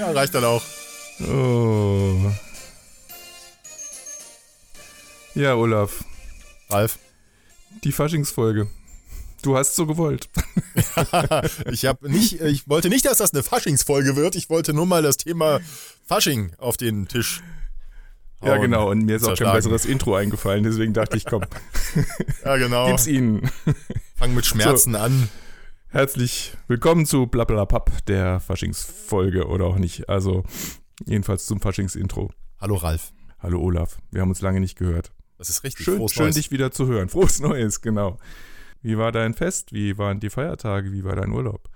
[0.00, 0.62] ja, reicht dann auch.
[1.20, 2.32] Oh.
[5.34, 6.04] Ja, Olaf.
[6.70, 6.98] Ralf.
[7.84, 8.68] Die Faschingsfolge.
[9.42, 10.28] Du hast so gewollt.
[11.70, 14.36] ich habe nicht, ich wollte nicht, dass das eine Faschingsfolge wird.
[14.36, 15.60] Ich wollte nur mal das Thema
[16.06, 17.42] Fasching auf den Tisch.
[18.42, 18.90] Ja, genau.
[18.90, 20.64] Und mir ist auch kein besseres Intro eingefallen.
[20.64, 21.44] Deswegen dachte ich, komm.
[22.44, 22.88] ja, genau.
[22.88, 23.50] Gib's ihnen.
[24.16, 24.98] Fang mit Schmerzen so.
[24.98, 25.28] an.
[25.92, 30.08] Herzlich willkommen zu Blablabla der Faschingsfolge oder auch nicht.
[30.08, 30.44] Also,
[31.04, 32.30] jedenfalls zum Faschingsintro.
[32.60, 33.12] Hallo Ralf.
[33.40, 33.98] Hallo Olaf.
[34.12, 35.10] Wir haben uns lange nicht gehört.
[35.36, 35.84] Das ist richtig.
[35.84, 37.08] Schön, schön dich wieder zu hören.
[37.08, 38.20] Frohes Neues, genau.
[38.82, 39.72] Wie war dein Fest?
[39.72, 40.92] Wie waren die Feiertage?
[40.92, 41.68] Wie war dein Urlaub?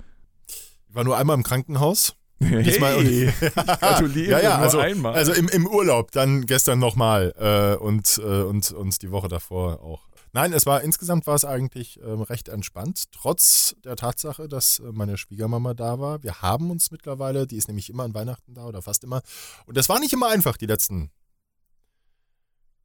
[0.47, 2.15] Ich war nur einmal im Krankenhaus.
[2.39, 3.07] Hey, Diesmal und,
[3.55, 5.15] gratuliere, ja, ja, also, einmal.
[5.15, 9.83] Also im, im Urlaub, dann gestern nochmal äh, und, äh, und, und die Woche davor
[9.83, 10.07] auch.
[10.35, 14.91] Nein, es war insgesamt war es eigentlich äh, recht entspannt, trotz der Tatsache, dass äh,
[14.91, 16.25] meine Schwiegermama da war.
[16.25, 19.23] Wir haben uns mittlerweile, die ist nämlich immer an Weihnachten da oder fast immer.
[19.67, 21.13] Und das war nicht immer einfach, die letzten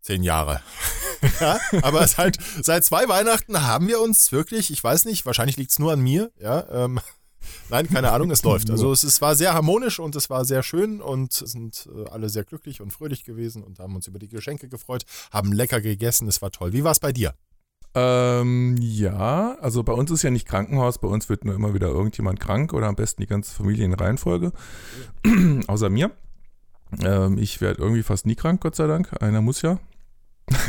[0.02, 0.62] zehn Jahre.
[1.40, 5.72] ja, aber seit, seit zwei Weihnachten haben wir uns wirklich, ich weiß nicht, wahrscheinlich liegt
[5.72, 7.00] es nur an mir, ja, ähm,
[7.70, 8.70] Nein, keine Ahnung, es läuft.
[8.70, 12.30] Also es, es, war sehr harmonisch und es war sehr schön und sind äh, alle
[12.30, 16.28] sehr glücklich und fröhlich gewesen und haben uns über die Geschenke gefreut, haben lecker gegessen,
[16.28, 16.74] es war toll.
[16.74, 17.34] Wie war es bei dir?
[17.96, 21.88] Ähm, ja, also bei uns ist ja nicht Krankenhaus, bei uns wird nur immer wieder
[21.88, 24.52] irgendjemand krank oder am besten die ganze Familie in Reihenfolge,
[25.68, 26.12] außer mir.
[27.02, 29.22] Ähm, ich werde irgendwie fast nie krank, Gott sei Dank.
[29.22, 29.80] Einer muss ja.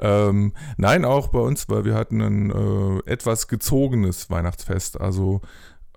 [0.00, 5.00] ähm, nein, auch bei uns, weil wir hatten ein äh, etwas gezogenes Weihnachtsfest.
[5.00, 5.40] Also,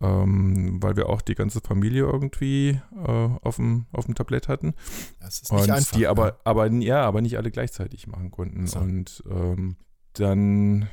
[0.01, 4.73] ähm, weil wir auch die ganze Familie irgendwie äh, auf, dem, auf dem Tablett hatten.
[5.19, 5.97] Das ist nicht und einfach.
[5.97, 6.37] Die aber, ja.
[6.43, 8.67] aber, ja, aber nicht alle gleichzeitig machen konnten.
[8.67, 8.79] So.
[8.79, 9.77] Und ähm,
[10.13, 10.89] dann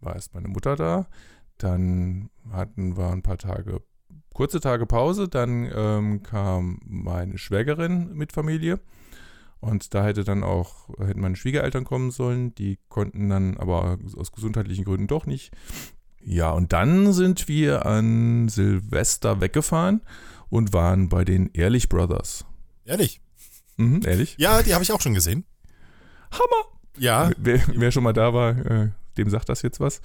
[0.00, 1.08] war erst meine Mutter da.
[1.58, 3.82] Dann hatten wir ein paar Tage,
[4.32, 5.28] kurze Tage Pause.
[5.28, 8.80] Dann ähm, kam meine Schwägerin mit Familie.
[9.60, 14.30] Und da hätte dann auch, hätten meine Schwiegereltern kommen sollen, die konnten dann aber aus
[14.30, 15.52] gesundheitlichen Gründen doch nicht.
[16.30, 20.02] Ja, und dann sind wir an Silvester weggefahren
[20.50, 22.44] und waren bei den Ehrlich Brothers.
[22.84, 23.22] Ehrlich?
[23.78, 24.34] Mhm, ehrlich?
[24.36, 25.46] Ja, die habe ich auch schon gesehen.
[26.30, 26.68] Hammer!
[26.98, 27.30] Ja.
[27.38, 30.02] Wer, wer schon mal da war, äh, dem sagt das jetzt was.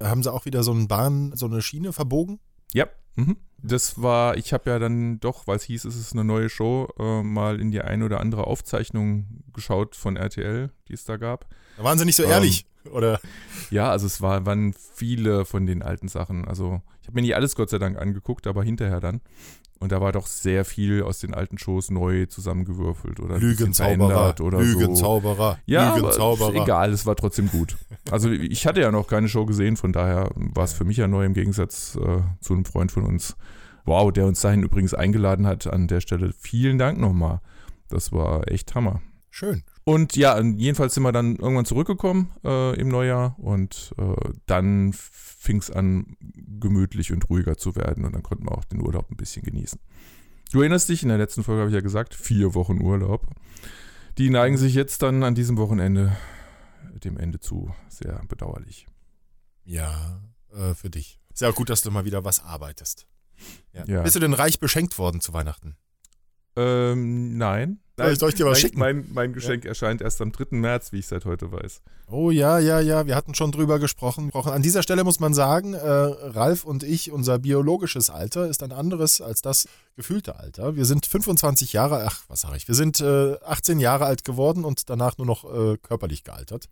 [0.00, 2.38] Haben sie auch wieder so eine Bahn, so eine Schiene verbogen?
[2.72, 2.86] Ja.
[3.16, 3.36] Mhm.
[3.60, 6.86] Das war, ich habe ja dann doch, weil es hieß, es ist eine neue Show,
[6.96, 11.48] äh, mal in die eine oder andere Aufzeichnung geschaut von RTL, die es da gab.
[11.76, 13.18] Da waren sie nicht so ähm, ehrlich, oder?
[13.70, 16.46] Ja, also es war, waren viele von den alten Sachen.
[16.46, 19.20] Also ich habe mir nicht alles Gott sei Dank angeguckt, aber hinterher dann.
[19.78, 24.60] Und da war doch sehr viel aus den alten Shows neu zusammengewürfelt oder Lügenzauberer oder
[24.60, 25.58] Lügenzauberer, so.
[25.66, 26.62] Ja, Lügenzauberer.
[26.62, 27.76] egal, es war trotzdem gut.
[28.10, 31.08] Also ich hatte ja noch keine Show gesehen, von daher war es für mich ja
[31.08, 33.36] neu im Gegensatz äh, zu einem Freund von uns.
[33.84, 35.66] Wow, der uns dahin übrigens eingeladen hat.
[35.66, 37.40] An der Stelle vielen Dank nochmal.
[37.88, 39.02] Das war echt Hammer.
[39.30, 39.62] Schön.
[39.88, 45.58] Und ja, jedenfalls sind wir dann irgendwann zurückgekommen äh, im Neujahr und äh, dann fing
[45.58, 46.16] es an,
[46.58, 49.78] gemütlich und ruhiger zu werden und dann konnten wir auch den Urlaub ein bisschen genießen.
[50.50, 53.28] Du erinnerst dich, in der letzten Folge habe ich ja gesagt, vier Wochen Urlaub.
[54.18, 56.16] Die neigen sich jetzt dann an diesem Wochenende
[57.04, 57.72] dem Ende zu.
[57.88, 58.88] Sehr bedauerlich.
[59.64, 60.20] Ja,
[60.52, 61.20] äh, für dich.
[61.32, 63.06] Sehr gut, dass du mal wieder was arbeitest.
[63.72, 63.84] Ja.
[63.86, 64.02] Ja.
[64.02, 65.76] Bist du denn reich beschenkt worden zu Weihnachten?
[66.56, 67.78] Ähm, nein.
[67.98, 68.78] Nein, soll ich dir was mein, schicken?
[68.78, 69.70] Mein, mein Geschenk ja.
[69.70, 70.56] erscheint erst am 3.
[70.56, 71.80] März, wie ich seit heute weiß.
[72.08, 74.30] Oh ja, ja, ja, wir hatten schon drüber gesprochen.
[74.32, 78.72] An dieser Stelle muss man sagen, äh, Ralf und ich, unser biologisches Alter ist ein
[78.72, 80.76] anderes als das gefühlte Alter.
[80.76, 84.64] Wir sind 25 Jahre, ach, was sage ich, wir sind äh, 18 Jahre alt geworden
[84.64, 86.66] und danach nur noch äh, körperlich gealtert.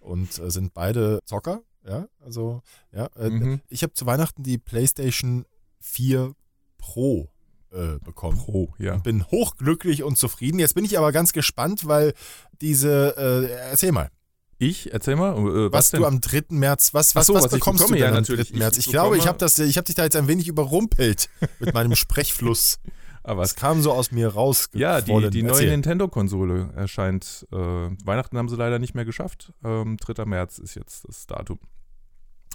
[0.00, 2.62] Und äh, sind beide Zocker, ja, also,
[2.92, 3.08] ja.
[3.16, 3.60] Äh, mhm.
[3.68, 5.46] Ich habe zu Weihnachten die PlayStation
[5.80, 6.32] 4
[6.78, 7.30] Pro
[7.76, 8.38] äh, bekommen.
[8.38, 8.94] Pro, ja.
[8.94, 10.58] Und bin hochglücklich und zufrieden.
[10.58, 12.14] Jetzt bin ich aber ganz gespannt, weil
[12.60, 14.10] diese, äh, erzähl mal.
[14.58, 14.92] Ich?
[14.92, 15.36] Erzähl mal.
[15.36, 16.44] Äh, was, was du am 3.
[16.50, 18.58] März, was, was, so, was, was bekommst bekomme, du denn ja, am 3.
[18.58, 18.78] März?
[18.78, 21.28] Ich, ich glaube, ich habe hab dich da jetzt ein wenig überrumpelt
[21.58, 22.78] mit meinem Sprechfluss.
[23.22, 24.68] Aber es kam so aus mir raus.
[24.72, 27.46] Ja, die, die neue Nintendo-Konsole erscheint.
[27.50, 29.52] Äh, Weihnachten haben sie leider nicht mehr geschafft.
[29.64, 30.24] Ähm, 3.
[30.26, 31.58] März ist jetzt das Datum,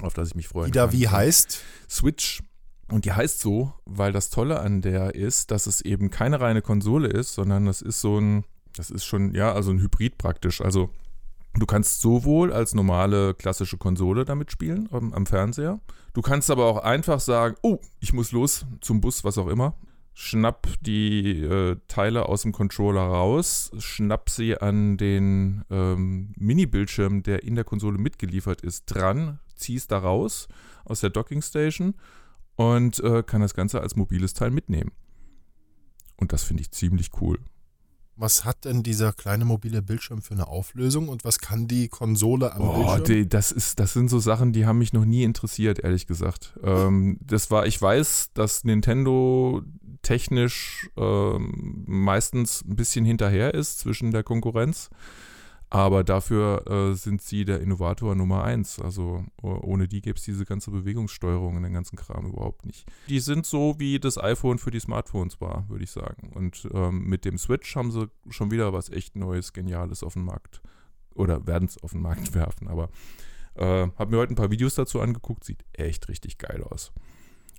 [0.01, 0.67] auf das ich mich freue.
[0.67, 1.61] Die da wie heißt?
[1.89, 2.41] Switch.
[2.91, 6.61] Und die heißt so, weil das Tolle an der ist, dass es eben keine reine
[6.61, 8.43] Konsole ist, sondern das ist so ein,
[8.75, 10.59] das ist schon, ja, also ein Hybrid praktisch.
[10.61, 10.89] Also
[11.53, 15.79] du kannst sowohl als normale klassische Konsole damit spielen am, am Fernseher.
[16.13, 19.73] Du kannst aber auch einfach sagen, oh, ich muss los zum Bus, was auch immer.
[20.13, 27.43] Schnapp die äh, Teile aus dem Controller raus, schnapp sie an den ähm, Mini-Bildschirm, der
[27.43, 30.49] in der Konsole mitgeliefert ist, dran, ziehst da raus
[30.83, 31.95] aus der Docking Station
[32.61, 34.91] und äh, kann das Ganze als mobiles Teil mitnehmen.
[36.17, 37.39] Und das finde ich ziemlich cool.
[38.15, 42.53] Was hat denn dieser kleine mobile Bildschirm für eine Auflösung und was kann die Konsole
[42.53, 43.03] am oh, Bildschirm?
[43.05, 46.53] Die, das, ist, das sind so Sachen, die haben mich noch nie interessiert, ehrlich gesagt.
[46.63, 49.63] Ähm, das war, ich weiß, dass Nintendo
[50.03, 54.89] technisch ähm, meistens ein bisschen hinterher ist zwischen der Konkurrenz.
[55.73, 58.77] Aber dafür äh, sind sie der Innovator Nummer eins.
[58.77, 62.85] Also ohne die gäbe es diese ganze Bewegungssteuerung und den ganzen Kram überhaupt nicht.
[63.07, 66.33] Die sind so, wie das iPhone für die Smartphones war, würde ich sagen.
[66.35, 70.25] Und ähm, mit dem Switch haben sie schon wieder was echt Neues, Geniales auf den
[70.25, 70.61] Markt.
[71.15, 72.67] Oder werden es auf den Markt werfen.
[72.67, 72.89] Aber
[73.55, 75.45] äh, habe mir heute ein paar Videos dazu angeguckt.
[75.45, 76.91] Sieht echt richtig geil aus.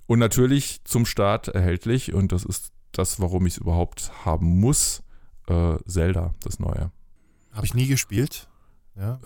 [0.05, 2.13] Und natürlich zum Start erhältlich.
[2.13, 5.01] Und das ist das, warum ich es überhaupt haben muss.
[5.47, 6.91] Äh, Zelda, das neue.
[7.53, 8.47] Habe ich nie gespielt.
[8.95, 9.19] Ja,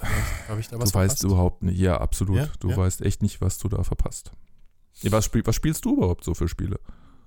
[0.48, 0.94] habe ich da was Du verpasst?
[0.94, 2.38] weißt überhaupt nicht, ja, absolut.
[2.38, 2.78] Ja, du ja.
[2.78, 4.32] weißt echt nicht, was du da verpasst.
[5.02, 6.80] Ja, was, spiel, was spielst du überhaupt so für Spiele?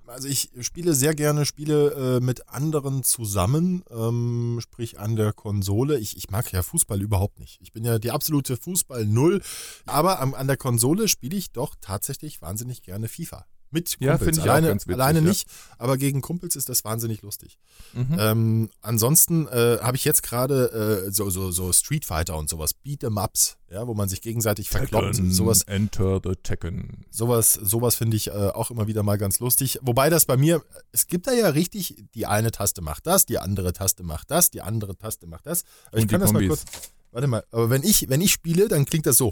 [0.07, 5.97] Also ich spiele sehr gerne Spiele äh, mit anderen zusammen, ähm, sprich an der Konsole.
[5.99, 7.59] Ich, ich mag ja Fußball überhaupt nicht.
[7.61, 9.41] Ich bin ja die absolute Fußball-Null.
[9.85, 13.45] Aber am, an der Konsole spiele ich doch tatsächlich wahnsinnig gerne FIFA.
[13.71, 13.97] Mit Kumpels.
[13.99, 15.25] Ja, finde ich alleine, auch ganz witzig, Alleine ja.
[15.25, 15.47] nicht,
[15.77, 17.57] aber gegen Kumpels ist das wahnsinnig lustig.
[17.93, 18.17] Mhm.
[18.19, 22.75] Ähm, ansonsten äh, habe ich jetzt gerade äh, so, so, so Street Fighter und sowas,
[22.85, 25.15] Beat'em Ups, ja, wo man sich gegenseitig verkloppt.
[25.29, 27.05] Sowas, Enter the Tekken.
[27.09, 29.79] Sowas, sowas finde ich äh, auch immer wieder mal ganz lustig.
[29.81, 33.39] Wobei das bei mir, es gibt da ja richtig, die eine Taste macht das, die
[33.39, 35.63] andere Taste macht das, die andere Taste macht das.
[35.87, 36.49] Aber ich kann das Kombis.
[36.49, 36.91] mal kurz.
[37.11, 39.31] Warte mal, aber wenn ich, wenn ich spiele, dann klingt das so.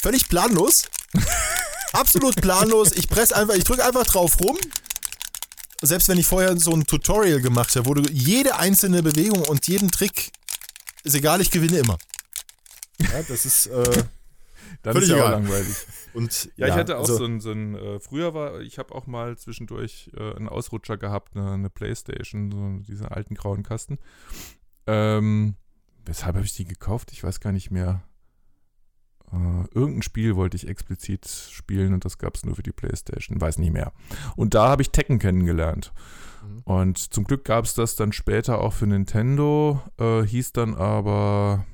[0.00, 0.86] Völlig planlos.
[1.92, 2.92] Absolut planlos.
[2.92, 4.58] Ich presse einfach, ich drücke einfach drauf rum.
[5.82, 9.66] Selbst wenn ich vorher so ein Tutorial gemacht habe, wo du jede einzelne Bewegung und
[9.66, 10.30] jeden Trick,
[11.02, 11.98] ist egal, ich gewinne immer.
[12.98, 13.66] Ja, das ist.
[13.66, 14.04] Äh,
[14.82, 15.26] Dann ist ja egal.
[15.26, 15.76] auch langweilig.
[16.14, 18.78] Und, ja, ja, ich hatte auch also, so ein, so ein äh, früher war, ich
[18.78, 23.62] habe auch mal zwischendurch äh, einen Ausrutscher gehabt, eine, eine Playstation, so diese alten grauen
[23.62, 23.98] Kasten.
[24.86, 25.54] Ähm,
[26.04, 27.12] weshalb habe ich die gekauft?
[27.12, 28.02] Ich weiß gar nicht mehr.
[29.32, 33.40] Uh, irgendein Spiel wollte ich explizit spielen und das gab es nur für die Playstation,
[33.40, 33.92] weiß nicht mehr.
[34.36, 35.92] Und da habe ich Tekken kennengelernt.
[36.42, 36.58] Mhm.
[36.64, 41.64] Und zum Glück gab es das dann später auch für Nintendo, uh, hieß dann aber,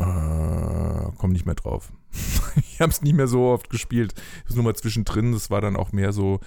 [0.00, 1.92] uh, komm nicht mehr drauf.
[2.56, 4.14] ich habe es nicht mehr so oft gespielt,
[4.48, 6.40] ist nur mal zwischendrin, das war dann auch mehr so,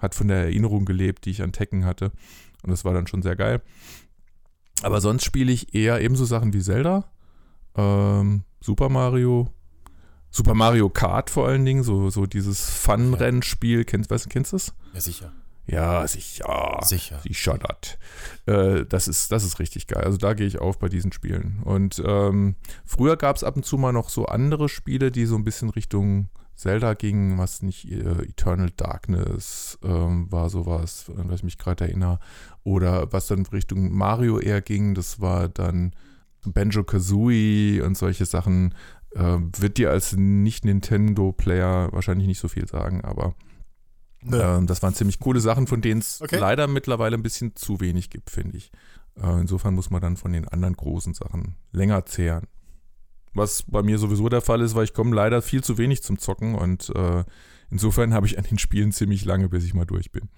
[0.00, 2.12] hat von der Erinnerung gelebt, die ich an Tekken hatte.
[2.62, 3.62] Und das war dann schon sehr geil.
[4.84, 7.10] Aber sonst spiele ich eher ebenso Sachen wie Zelda
[7.74, 9.48] ähm, Super Mario,
[10.30, 13.84] Super Mario Kart vor allen Dingen, so, so dieses Fun-Rennspiel.
[13.84, 14.74] Kennst, weißt, kennst du das?
[14.94, 15.32] Ja, sicher.
[15.66, 16.80] Ja, sicher.
[16.82, 17.20] Sicher.
[17.22, 17.98] Sicher das.
[18.46, 20.02] Äh, das, ist, das ist richtig geil.
[20.02, 21.62] Also da gehe ich auf bei diesen Spielen.
[21.64, 25.36] Und ähm, früher gab es ab und zu mal noch so andere Spiele, die so
[25.36, 31.36] ein bisschen Richtung Zelda gingen, was nicht äh, Eternal Darkness ähm, war sowas, an was
[31.36, 32.18] ich mich gerade erinnere.
[32.64, 35.92] Oder was dann Richtung Mario eher ging, das war dann
[36.46, 38.74] Banjo Kazooie und solche Sachen
[39.14, 43.34] äh, wird dir als Nicht-Nintendo-Player wahrscheinlich nicht so viel sagen, aber
[44.24, 46.38] äh, das waren ziemlich coole Sachen, von denen es okay.
[46.38, 48.70] leider mittlerweile ein bisschen zu wenig gibt, finde ich.
[49.20, 52.46] Äh, insofern muss man dann von den anderen großen Sachen länger zehren.
[53.32, 56.18] Was bei mir sowieso der Fall ist, weil ich komme leider viel zu wenig zum
[56.18, 57.24] Zocken und äh,
[57.70, 60.28] insofern habe ich an den Spielen ziemlich lange, bis ich mal durch bin.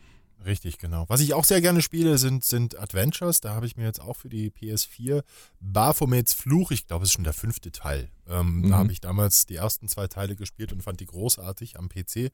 [0.45, 1.05] Richtig, genau.
[1.09, 3.41] Was ich auch sehr gerne spiele, sind, sind Adventures.
[3.41, 5.23] Da habe ich mir jetzt auch für die PS4
[5.61, 8.09] Baphomets Fluch, ich glaube, es ist schon der fünfte Teil.
[8.29, 8.71] Ähm, mhm.
[8.71, 12.33] Da habe ich damals die ersten zwei Teile gespielt und fand die großartig am PC.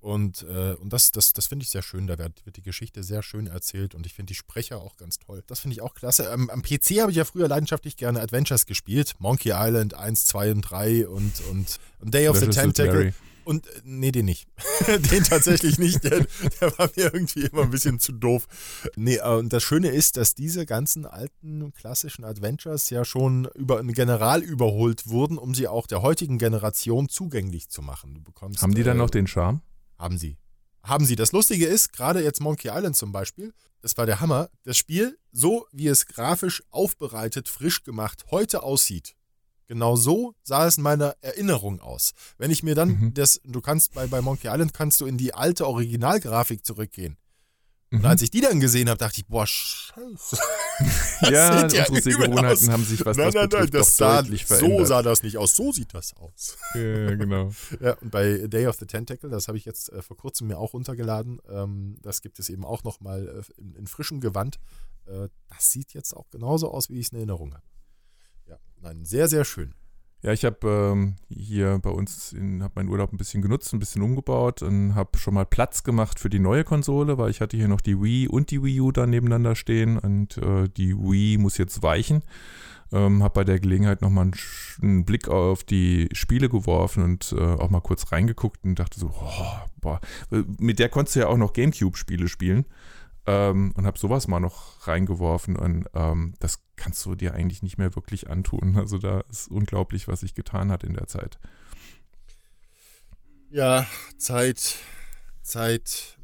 [0.00, 2.06] Und, äh, und das, das, das finde ich sehr schön.
[2.06, 5.18] Da wird, wird, die Geschichte sehr schön erzählt und ich finde die Sprecher auch ganz
[5.18, 5.42] toll.
[5.46, 6.30] Das finde ich auch klasse.
[6.30, 9.14] Am, am PC habe ich ja früher leidenschaftlich gerne Adventures gespielt.
[9.18, 13.12] Monkey Island 1, 2 und 3 und, und, und Day of the Tentacle.
[13.50, 14.46] Und äh, nee, den nicht.
[15.10, 16.04] den tatsächlich nicht.
[16.04, 16.24] Der,
[16.60, 18.46] der, war mir irgendwie immer ein bisschen zu doof.
[18.94, 23.80] Nee, äh, und das Schöne ist, dass diese ganzen alten klassischen Adventures ja schon über
[23.80, 28.14] ein General überholt wurden, um sie auch der heutigen Generation zugänglich zu machen.
[28.14, 29.62] Du bekommst, haben die dann äh, noch den Charme?
[29.98, 30.38] Haben sie.
[30.84, 31.16] Haben sie.
[31.16, 33.52] Das Lustige ist, gerade jetzt Monkey Island zum Beispiel,
[33.82, 34.48] das war der Hammer.
[34.62, 39.16] Das Spiel, so wie es grafisch aufbereitet, frisch gemacht, heute aussieht,
[39.70, 42.10] Genau so sah es in meiner Erinnerung aus.
[42.38, 43.14] Wenn ich mir dann mhm.
[43.14, 47.16] das, du kannst bei, bei Monkey Island kannst du in die alte Originalgrafik zurückgehen.
[47.92, 48.06] Und mhm.
[48.06, 50.38] als ich die dann gesehen habe, dachte ich, boah, scheiße.
[51.30, 55.02] ja, ja, unsere Sehgewohnheiten haben sich was nein, das nein, nein, das sah, So sah
[55.02, 56.56] das nicht aus, so sieht das aus.
[56.74, 57.52] ja, genau.
[57.80, 60.58] ja, und bei Day of the Tentacle, das habe ich jetzt äh, vor kurzem mir
[60.58, 64.58] auch runtergeladen, ähm, das gibt es eben auch nochmal äh, in, in frischem Gewand.
[65.06, 67.62] Äh, das sieht jetzt auch genauso aus, wie ich es in Erinnerung habe.
[68.82, 69.74] Nein, sehr, sehr schön.
[70.22, 74.02] Ja, ich habe ähm, hier bei uns habe meinen Urlaub ein bisschen genutzt, ein bisschen
[74.02, 77.68] umgebaut und habe schon mal Platz gemacht für die neue Konsole, weil ich hatte hier
[77.68, 81.56] noch die Wii und die Wii U da nebeneinander stehen und äh, die Wii muss
[81.56, 82.22] jetzt weichen.
[82.92, 84.34] Ähm, habe bei der Gelegenheit nochmal einen,
[84.82, 89.14] einen Blick auf die Spiele geworfen und äh, auch mal kurz reingeguckt und dachte so,
[89.14, 90.00] oh, boah,
[90.58, 92.66] mit der konntest du ja auch noch Gamecube-Spiele spielen.
[93.30, 97.78] Ähm, und habe sowas mal noch reingeworfen und ähm, das kannst du dir eigentlich nicht
[97.78, 98.76] mehr wirklich antun.
[98.80, 101.38] Also da ist unglaublich, was sich getan hat in der Zeit.
[103.50, 104.76] Ja, Zeit,
[105.42, 106.18] Zeit.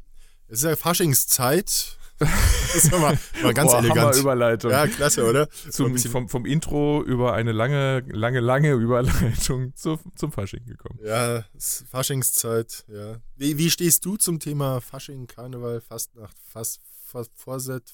[0.47, 1.97] Es ist ja Faschingszeit.
[2.73, 4.15] Das ist mal, mal ganz Boah, elegant.
[4.17, 4.71] Überleitung.
[4.71, 5.47] Ja, klasse, oder?
[5.49, 10.99] Zum, vom, vom Intro über eine lange, lange, lange Überleitung zu, zum Fasching gekommen.
[11.03, 11.45] Ja,
[11.89, 13.21] Faschingszeit, ja.
[13.35, 17.93] Wie, wie stehst du zum Thema Fasching, Karneval, Fastnacht, Fast, Fast, Vorset,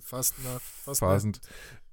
[0.00, 1.40] Fastnacht, Fastnacht?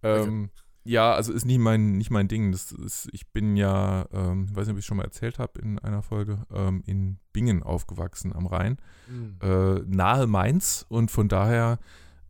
[0.01, 0.49] Ähm,
[0.85, 2.51] ja, also ist nicht mein, nicht mein Ding.
[2.51, 5.79] Das ist, ich bin ja, ähm, weiß nicht, ob ich schon mal erzählt habe in
[5.79, 9.37] einer Folge, ähm, in Bingen aufgewachsen am Rhein, mhm.
[9.41, 11.79] äh, nahe Mainz und von daher,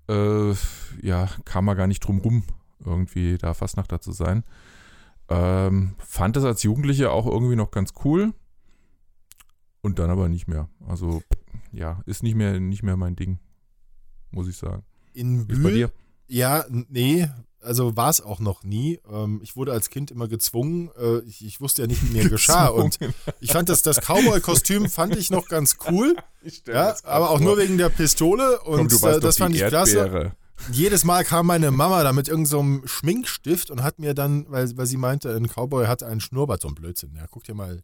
[0.07, 0.53] äh,
[1.01, 2.43] ja, kam man gar nicht drum rum,
[2.83, 4.43] irgendwie da Fastnachter zu sein.
[5.29, 8.33] Ähm, fand das als Jugendliche auch irgendwie noch ganz cool
[9.81, 10.69] und dann aber nicht mehr.
[10.87, 11.23] Also,
[11.71, 13.39] ja, ist nicht mehr, nicht mehr mein Ding,
[14.33, 14.83] muss ich sagen.
[15.13, 15.63] In Bühl?
[15.63, 15.91] Bei dir?
[16.27, 17.29] Ja, nee,
[17.63, 18.99] also war es auch noch nie.
[19.11, 20.89] Ähm, ich wurde als Kind immer gezwungen.
[20.99, 22.67] Äh, ich, wusste ja nicht, wie mir geschah.
[22.67, 22.99] Und
[23.39, 26.15] ich fand das, das Cowboy-Kostüm fand ich noch ganz cool.
[26.67, 28.59] Ja, aber auch nur wegen der Pistole.
[28.63, 30.09] Und Komm, äh, das fand ich Erdbeere.
[30.09, 30.31] klasse.
[30.73, 34.75] Jedes Mal kam meine Mama da mit irgendeinem so Schminkstift und hat mir dann, weil,
[34.75, 37.15] weil sie meinte, ein Cowboy hat einen Schnurrbart, so ein Blödsinn.
[37.15, 37.81] Ja, guck dir mal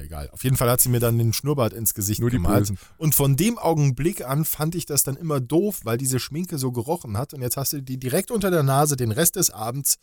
[0.00, 0.30] egal.
[0.30, 2.70] Auf jeden Fall hat sie mir dann den Schnurrbart ins Gesicht Nur gemalt.
[2.70, 6.58] Die und von dem Augenblick an fand ich das dann immer doof, weil diese Schminke
[6.58, 7.34] so gerochen hat.
[7.34, 9.98] Und jetzt hast du die direkt unter der Nase den Rest des Abends.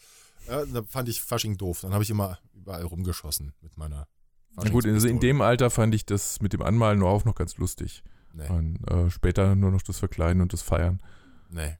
[0.47, 1.81] Ja, da fand ich Fasching doof.
[1.81, 4.07] Dann habe ich immer überall rumgeschossen mit meiner.
[4.55, 7.35] Na gut, also in dem Alter fand ich das mit dem Anmalen nur auch noch
[7.35, 8.03] ganz lustig.
[8.33, 8.47] Nee.
[8.47, 11.01] Und äh, später nur noch das Verkleiden und das Feiern.
[11.49, 11.77] Nee.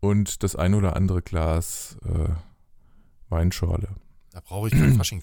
[0.00, 2.30] Und das ein oder andere Glas äh,
[3.28, 3.88] Weinschorle.
[4.38, 5.20] Da brauche ich kein Fasching.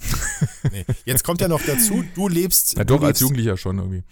[0.74, 0.86] nee.
[1.06, 2.74] Jetzt kommt ja noch dazu, du lebst.
[2.78, 4.04] Ja, doch, lebst, als Jugendlicher schon irgendwie.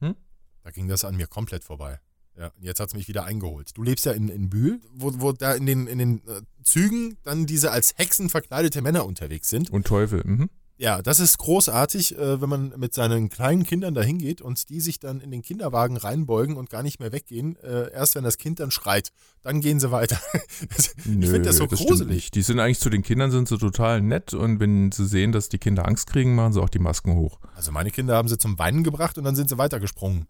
[0.00, 0.14] Hm?
[0.62, 1.98] Da ging das an mir komplett vorbei.
[2.36, 3.70] Ja, jetzt hat es mich wieder eingeholt.
[3.74, 7.16] Du lebst ja in, in Bühl, wo, wo da in den, in den äh, Zügen
[7.22, 9.70] dann diese als Hexen verkleidete Männer unterwegs sind.
[9.70, 10.50] Und Teufel, mhm.
[10.76, 14.80] Ja, das ist großartig, äh, wenn man mit seinen kleinen Kindern da hingeht und die
[14.80, 17.56] sich dann in den Kinderwagen reinbeugen und gar nicht mehr weggehen.
[17.62, 19.12] Äh, erst wenn das Kind dann schreit,
[19.42, 20.18] dann gehen sie weiter.
[20.76, 22.32] ich finde das so das gruselig.
[22.32, 25.48] Die sind eigentlich zu den Kindern sind sie total nett und wenn sie sehen, dass
[25.48, 27.38] die Kinder Angst kriegen, machen sie auch die Masken hoch.
[27.54, 30.26] Also meine Kinder haben sie zum Weinen gebracht und dann sind sie weitergesprungen.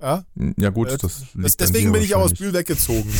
[0.00, 0.24] Ja,
[0.58, 3.10] ja gut, äh, das, das Deswegen bin ich auch aus Bühl weggezogen.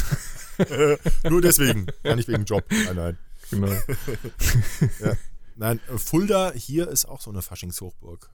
[1.28, 2.64] Nur deswegen, gar nicht wegen Job.
[2.70, 3.18] Nein, nein.
[3.50, 3.68] Genau.
[5.00, 5.16] ja.
[5.56, 8.30] Nein, äh, Fulda hier ist auch so eine Faschingshochburg.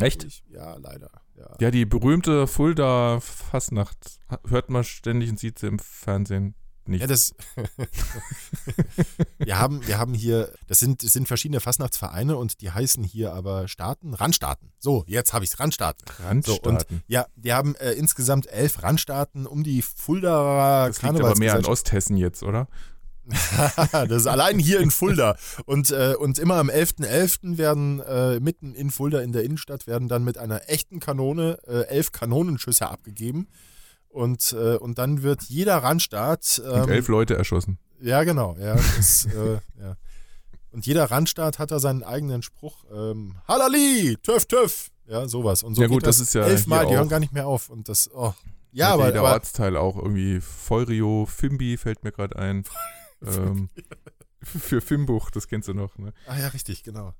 [0.00, 0.24] Echt?
[0.24, 1.10] Ich, ja, leider.
[1.36, 1.56] Ja.
[1.60, 6.54] ja, die berühmte Fulda Fastnacht hört man ständig und sieht sie im Fernsehen
[6.88, 7.02] nicht.
[7.02, 7.34] Ja, das.
[9.38, 13.34] wir, haben, wir haben hier, das sind, das sind verschiedene Fastnachtsvereine und die heißen hier
[13.34, 14.72] aber Staaten, Randstaaten.
[14.78, 16.04] So, jetzt habe ich es, Randstaaten.
[16.24, 16.62] Randstaaten.
[16.62, 21.36] So, und ja, die haben äh, insgesamt elf Randstaaten um die Fulda Das liegt aber
[21.36, 22.68] mehr an Osthessen jetzt, oder?
[23.92, 25.36] das ist allein hier in Fulda.
[25.66, 27.06] Und, äh, und immer am 11.11.
[27.06, 27.58] .11.
[27.58, 31.86] werden äh, mitten in Fulda in der Innenstadt werden dann mit einer echten Kanone äh,
[31.88, 33.48] elf Kanonenschüsse abgegeben.
[34.08, 36.62] Und, äh, und dann wird jeder Randstaat.
[36.64, 37.78] Ähm, und elf Leute erschossen.
[38.00, 38.56] Ja, genau.
[38.58, 39.96] Ja, das, äh, ja.
[40.70, 42.84] Und jeder Randstaat hat da seinen eigenen Spruch.
[42.92, 44.90] Ähm, Halali, töff, töff.
[45.06, 45.62] Ja, sowas.
[45.62, 47.70] Und so ja, gut, das, das ist ja elfmal, die hören gar nicht mehr auf.
[47.70, 48.34] Und das, oh.
[48.72, 49.10] Ja, aber.
[49.10, 52.64] Der Ortsteil auch irgendwie Feurio, Fimbi fällt mir gerade ein.
[53.24, 53.68] ähm,
[54.42, 56.12] für Fimbuch, das kennst du noch, ne?
[56.26, 57.14] Ah ja, richtig, genau.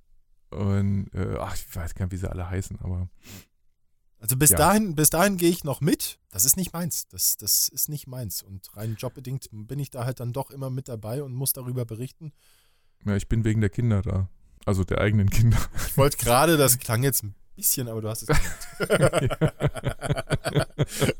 [0.50, 3.08] Und äh, ach, ich weiß gar nicht, wie sie alle heißen, aber.
[4.20, 4.56] Also bis ja.
[4.56, 6.18] dahin, bis dahin gehe ich noch mit.
[6.30, 7.06] Das ist nicht meins.
[7.06, 8.42] Das, das ist nicht meins.
[8.42, 11.84] Und rein jobbedingt bin ich da halt dann doch immer mit dabei und muss darüber
[11.84, 12.32] berichten.
[13.04, 14.28] Ja, ich bin wegen der Kinder da.
[14.64, 15.58] Also der eigenen Kinder.
[15.86, 18.28] Ich wollte gerade, das klang jetzt ein bisschen, aber du hast es
[18.88, 19.42] gemacht.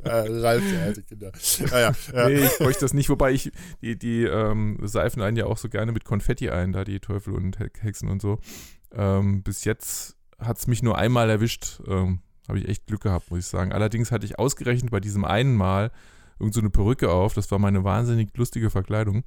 [0.04, 1.32] äh, Ralf, der alte Kinder.
[1.72, 2.28] Ah, ja, ja.
[2.28, 3.50] Nee, ich bräuchte das nicht, wobei ich,
[3.82, 7.34] die, die ähm, seifen einen ja auch so gerne mit Konfetti ein, da die Teufel
[7.34, 8.38] und Hexen und so.
[8.92, 11.80] Ähm, bis jetzt hat es mich nur einmal erwischt.
[11.88, 13.72] Ähm, Habe ich echt Glück gehabt, muss ich sagen.
[13.72, 15.90] Allerdings hatte ich ausgerechnet bei diesem einen Mal
[16.38, 17.34] irgend so eine Perücke auf.
[17.34, 19.24] Das war meine wahnsinnig lustige Verkleidung.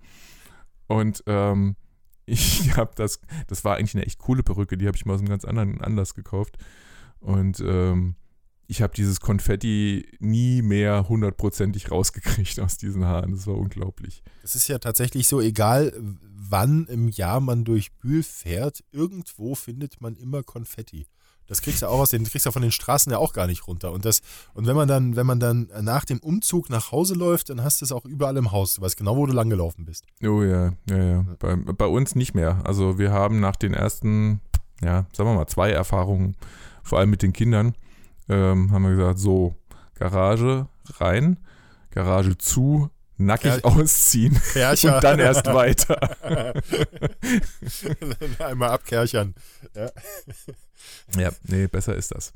[0.88, 1.76] Und ähm,
[2.26, 5.20] ich habe das, das war eigentlich eine echt coole Perücke, die habe ich mal aus
[5.20, 6.58] einem ganz anderen Anlass gekauft.
[7.22, 8.16] Und ähm,
[8.68, 13.32] ich habe dieses Konfetti nie mehr hundertprozentig rausgekriegt aus diesen Haaren.
[13.32, 14.24] Das war unglaublich.
[14.42, 15.94] Das ist ja tatsächlich so, egal
[16.52, 21.08] wann im Jahr man durch Bühl fährt, irgendwo findet man immer Konfetti.
[21.48, 23.68] Das kriegst du auch aus den, kriegst du von den Straßen ja auch gar nicht
[23.68, 23.92] runter.
[23.92, 24.22] Und das,
[24.54, 27.82] und wenn man dann, wenn man dann nach dem Umzug nach Hause läuft, dann hast
[27.82, 28.76] du es auch überall im Haus.
[28.76, 30.06] Du weißt genau, wo du langgelaufen bist.
[30.24, 31.26] Oh ja, ja, ja.
[31.40, 32.62] Bei, bei uns nicht mehr.
[32.64, 34.40] Also wir haben nach den ersten,
[34.82, 36.38] ja, sagen wir mal, zwei Erfahrungen,
[36.92, 37.74] vor allem mit den Kindern,
[38.28, 39.56] ähm, haben wir gesagt, so,
[39.94, 40.68] Garage
[40.98, 41.38] rein,
[41.92, 44.96] Garage zu, nackig Pär ausziehen Kercher.
[44.96, 45.98] und dann erst weiter.
[48.40, 49.36] Einmal abkerchern.
[49.74, 49.92] Ja.
[51.18, 52.34] ja, nee, besser ist das.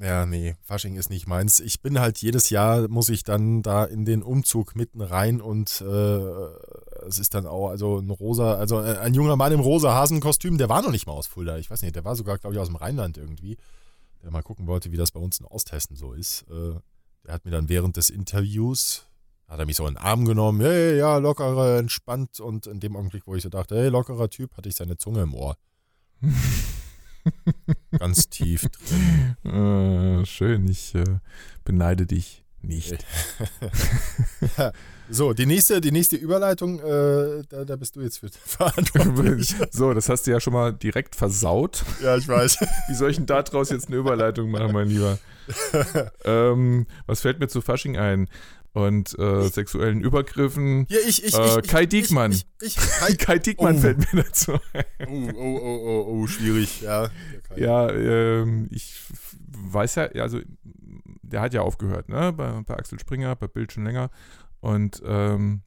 [0.00, 1.60] Ja, nee, Fasching ist nicht meins.
[1.60, 5.82] Ich bin halt jedes Jahr, muss ich dann da in den Umzug mitten rein und
[5.82, 10.56] äh, es ist dann auch, also ein rosa, also ein junger Mann im rosa Hasenkostüm,
[10.56, 11.58] der war noch nicht mal aus Fulda.
[11.58, 13.58] Ich weiß nicht, der war sogar, glaube ich, aus dem Rheinland irgendwie,
[14.22, 16.46] der mal gucken wollte, wie das bei uns in Osthessen so ist.
[16.50, 16.80] Äh,
[17.26, 19.06] der hat mir dann während des Interviews
[19.52, 22.40] hat er mich so in den Arm genommen, hey, ja, lockerer, entspannt.
[22.40, 25.20] Und in dem Augenblick, wo ich so dachte, hey, lockerer Typ, hatte ich seine Zunge
[25.20, 25.58] im Ohr.
[27.98, 29.36] Ganz tief drin.
[30.22, 31.04] Äh, schön, ich äh,
[31.64, 33.04] beneide dich nicht.
[35.10, 39.54] so, die nächste, die nächste Überleitung, äh, da, da, bist du jetzt für verantwortlich.
[39.70, 41.84] so, das hast du ja schon mal direkt versaut.
[42.02, 42.58] Ja, ich weiß.
[42.88, 45.18] Wie soll ich denn da draus jetzt eine Überleitung machen, mein Lieber?
[46.24, 48.28] ähm, was fällt mir zu Fasching ein?
[48.72, 50.86] Und äh, sexuellen Übergriffen.
[50.88, 52.34] Ja, ich, ich, äh, ich, Kai Diekmann.
[52.58, 53.80] Kai, Kai Diekmann oh.
[53.80, 54.84] fällt mir dazu ein.
[55.08, 57.10] Oh, oh, oh, oh, oh, schwierig, ja.
[57.56, 58.94] Ja, ähm, ich
[59.50, 60.40] weiß ja, also
[61.22, 64.10] der hat ja aufgehört, ne, bei, bei Axel Springer, bei Bild schon länger.
[64.60, 65.62] Und ähm,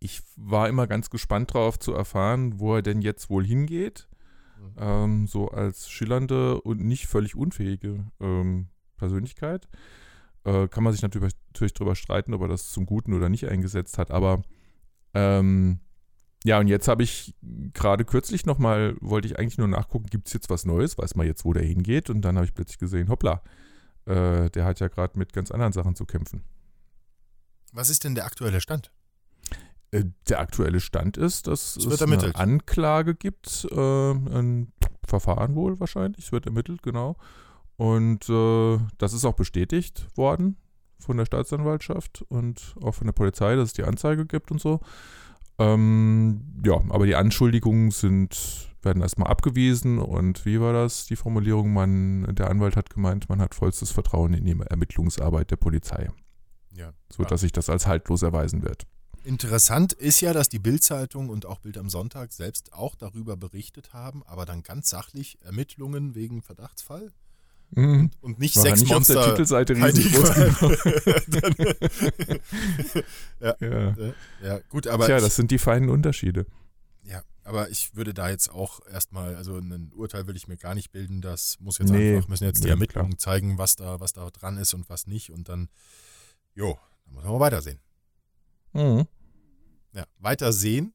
[0.00, 4.08] ich war immer ganz gespannt drauf zu erfahren, wo er denn jetzt wohl hingeht.
[4.58, 4.74] Mhm.
[4.78, 9.68] Ähm, so als schillernde und nicht völlig unfähige ähm, Persönlichkeit.
[10.46, 13.48] Äh, kann man sich natürlich, natürlich darüber streiten, ob er das zum Guten oder nicht
[13.48, 14.12] eingesetzt hat.
[14.12, 14.42] Aber
[15.12, 15.80] ähm,
[16.44, 17.34] ja, und jetzt habe ich
[17.74, 20.96] gerade kürzlich nochmal, wollte ich eigentlich nur nachgucken, gibt es jetzt was Neues?
[20.98, 22.10] Weiß man jetzt, wo der hingeht?
[22.10, 23.42] Und dann habe ich plötzlich gesehen, hoppla,
[24.04, 26.44] äh, der hat ja gerade mit ganz anderen Sachen zu kämpfen.
[27.72, 28.92] Was ist denn der aktuelle Stand?
[29.90, 34.72] Äh, der aktuelle Stand ist, dass es, es eine Anklage gibt, äh, ein
[35.04, 37.16] Verfahren wohl wahrscheinlich, es wird ermittelt, genau.
[37.76, 40.56] Und äh, das ist auch bestätigt worden
[40.98, 44.80] von der Staatsanwaltschaft und auch von der Polizei, dass es die Anzeige gibt und so.
[45.58, 51.72] Ähm, ja, aber die Anschuldigungen sind, werden erstmal abgewiesen und wie war das, die Formulierung?
[51.72, 56.10] Man, der Anwalt hat gemeint, man hat vollstes Vertrauen in die Ermittlungsarbeit der Polizei.
[56.72, 56.92] Ja.
[57.10, 58.86] So dass sich das als haltlos erweisen wird.
[59.24, 63.92] Interessant ist ja, dass die Bildzeitung und auch Bild am Sonntag selbst auch darüber berichtet
[63.92, 67.12] haben, aber dann ganz sachlich Ermittlungen wegen Verdachtsfall
[67.70, 68.10] Mhm.
[68.20, 69.18] Und nicht War sechs nicht Monster.
[69.18, 70.36] auf der Titelseite riesengroß.
[73.40, 73.96] ja, ja.
[74.42, 75.06] ja, gut, aber.
[75.06, 76.46] Tja, das sind die feinen Unterschiede.
[77.02, 80.74] Ja, aber ich würde da jetzt auch erstmal, also ein Urteil würde ich mir gar
[80.74, 81.20] nicht bilden.
[81.20, 83.18] Das muss jetzt nee, einfach, müssen jetzt die Ermittlungen klar.
[83.18, 85.30] zeigen, was da, was da dran ist und was nicht.
[85.30, 85.68] Und dann,
[86.54, 87.80] jo, dann muss man weitersehen.
[88.72, 89.06] Mhm.
[89.92, 90.92] Ja, weitersehen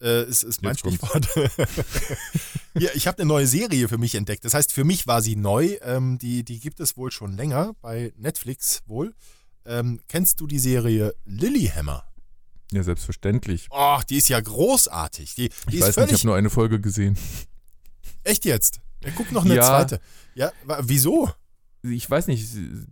[0.00, 1.28] äh, ist, ist mein Stichwort.
[2.74, 4.44] ja, ich habe eine neue Serie für mich entdeckt.
[4.44, 5.76] Das heißt, für mich war sie neu.
[5.82, 9.14] Ähm, die, die gibt es wohl schon länger, bei Netflix wohl.
[9.66, 12.04] Ähm, kennst du die Serie Lilyhammer?
[12.72, 13.66] Ja, selbstverständlich.
[13.70, 15.34] Oh, die ist ja großartig.
[15.34, 17.18] Die, die ich weiß nicht, ich habe nur eine Folge gesehen.
[18.22, 18.80] Echt jetzt?
[19.02, 19.62] Ja, guck noch eine ja.
[19.62, 20.00] zweite.
[20.34, 20.52] Ja,
[20.82, 21.30] wieso?
[21.82, 22.46] Ich weiß nicht,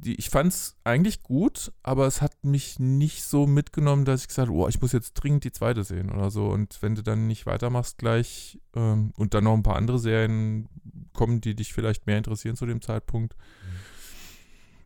[0.04, 4.48] ich fand es eigentlich gut, aber es hat mich nicht so mitgenommen, dass ich gesagt
[4.48, 6.46] habe, oh, ich muss jetzt dringend die zweite sehen oder so.
[6.46, 10.68] Und wenn du dann nicht weitermachst gleich ähm, und dann noch ein paar andere Serien
[11.12, 13.36] kommen, die dich vielleicht mehr interessieren zu dem Zeitpunkt,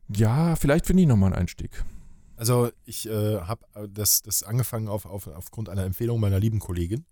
[0.09, 0.15] mhm.
[0.17, 1.85] ja, vielleicht finde ich nochmal einen Einstieg.
[2.37, 6.59] Also ich äh, habe äh, das, das angefangen auf, auf, aufgrund einer Empfehlung meiner lieben
[6.59, 7.05] Kollegin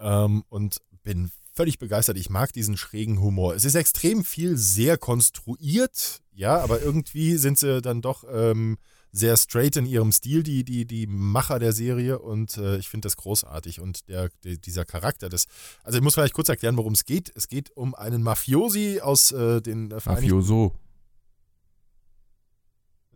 [0.00, 2.16] ähm, und bin völlig begeistert.
[2.16, 3.54] Ich mag diesen schrägen Humor.
[3.54, 8.78] Es ist extrem viel sehr konstruiert, ja, aber irgendwie sind sie dann doch ähm,
[9.12, 12.18] sehr straight in ihrem Stil, die, die, die Macher der Serie.
[12.18, 13.80] Und äh, ich finde das großartig.
[13.80, 15.46] Und der, der, dieser Charakter, das.
[15.82, 17.32] Also ich muss vielleicht kurz erklären, worum es geht.
[17.34, 20.72] Es geht um einen Mafiosi aus äh, den Vereinigten Mafioso.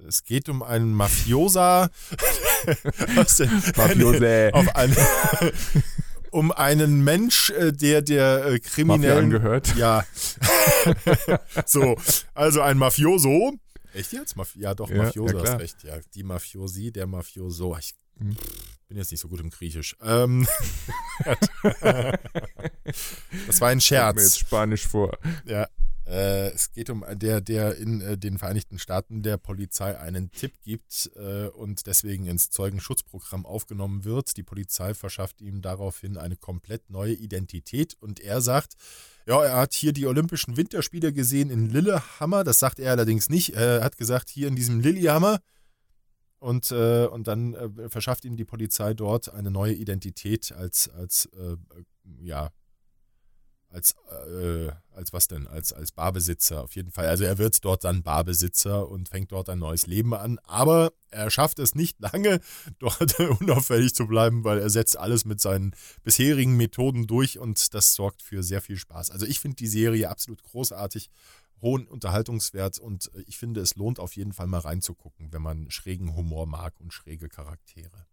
[0.07, 1.89] Es geht um einen Mafiosa.
[3.15, 3.49] Mafiose.
[4.53, 4.97] auf einen,
[6.35, 9.31] um einen Mensch, äh, der der äh, Kriminellen.
[9.31, 9.77] gehört.
[9.77, 10.05] Ja.
[11.65, 11.97] so,
[12.35, 13.53] also ein Mafioso.
[13.93, 14.37] Echt jetzt?
[14.37, 15.85] Maf ja, doch, ja, Mafioso ja, hast recht.
[15.85, 17.77] Ja, die Mafiosi, der Mafioso.
[17.79, 18.37] Ich hm.
[18.89, 19.97] bin jetzt nicht so gut im Griechisch.
[20.03, 20.49] Ähm,
[23.47, 24.17] das war ein Scherz.
[24.17, 25.17] Mir jetzt Spanisch vor.
[25.45, 25.69] Ja.
[26.07, 30.53] Äh, es geht um der, der in äh, den Vereinigten Staaten der Polizei einen Tipp
[30.63, 34.37] gibt äh, und deswegen ins Zeugenschutzprogramm aufgenommen wird.
[34.37, 38.75] Die Polizei verschafft ihm daraufhin eine komplett neue Identität und er sagt,
[39.27, 42.45] ja, er hat hier die Olympischen Winterspiele gesehen in Lillehammer.
[42.45, 43.55] Das sagt er allerdings nicht.
[43.55, 45.41] Er hat gesagt, hier in diesem Lillehammer.
[46.39, 51.25] Und, äh, und dann äh, verschafft ihm die Polizei dort eine neue Identität als, als
[51.33, 51.57] äh,
[52.21, 52.51] ja,
[53.75, 53.97] als,
[54.29, 55.47] äh, als was denn?
[55.49, 57.07] Als, als Barbesitzer auf jeden Fall.
[57.07, 60.39] Also er wird dort dann Barbesitzer und fängt dort ein neues Leben an.
[60.45, 62.41] Aber er schafft es nicht lange,
[62.79, 67.95] dort unauffällig zu bleiben, weil er setzt alles mit seinen bisherigen Methoden durch und das
[67.95, 69.11] sorgt für sehr viel Spaß.
[69.11, 71.11] Also ich finde die Serie absolut großartig,
[71.61, 76.15] hohen Unterhaltungswert und ich finde, es lohnt auf jeden Fall mal reinzugucken, wenn man schrägen
[76.15, 78.07] Humor mag und schräge Charaktere.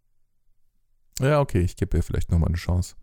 [1.20, 2.96] Ja, okay, ich gebe ihr vielleicht nochmal eine Chance.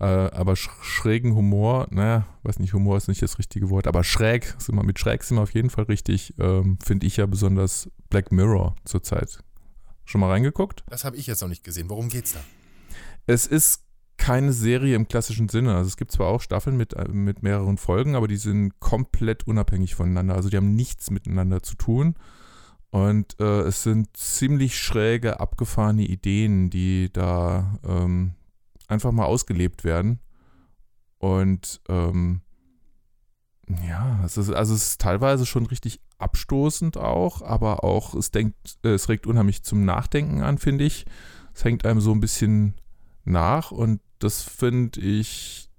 [0.00, 4.54] Äh, aber schrägen Humor, naja, weiß nicht, Humor ist nicht das richtige Wort, aber schräg,
[4.58, 7.90] sind wir, mit schräg sind wir auf jeden Fall richtig, ähm, finde ich ja besonders
[8.08, 9.44] Black Mirror zurzeit.
[10.06, 10.84] Schon mal reingeguckt?
[10.88, 11.90] Das habe ich jetzt noch nicht gesehen.
[11.90, 12.40] Worum geht's da?
[13.26, 13.84] Es ist
[14.16, 15.76] keine Serie im klassischen Sinne.
[15.76, 19.46] Also es gibt zwar auch Staffeln mit, äh, mit mehreren Folgen, aber die sind komplett
[19.46, 20.34] unabhängig voneinander.
[20.34, 22.14] Also die haben nichts miteinander zu tun.
[22.90, 28.32] Und äh, es sind ziemlich schräge, abgefahrene Ideen, die da ähm,
[28.90, 30.20] einfach mal ausgelebt werden.
[31.18, 32.42] Und ähm,
[33.86, 38.78] ja, es ist, also es ist teilweise schon richtig abstoßend auch, aber auch es denkt,
[38.82, 41.06] es regt unheimlich zum Nachdenken an, finde ich.
[41.54, 42.74] Es hängt einem so ein bisschen
[43.24, 45.70] nach und das finde ich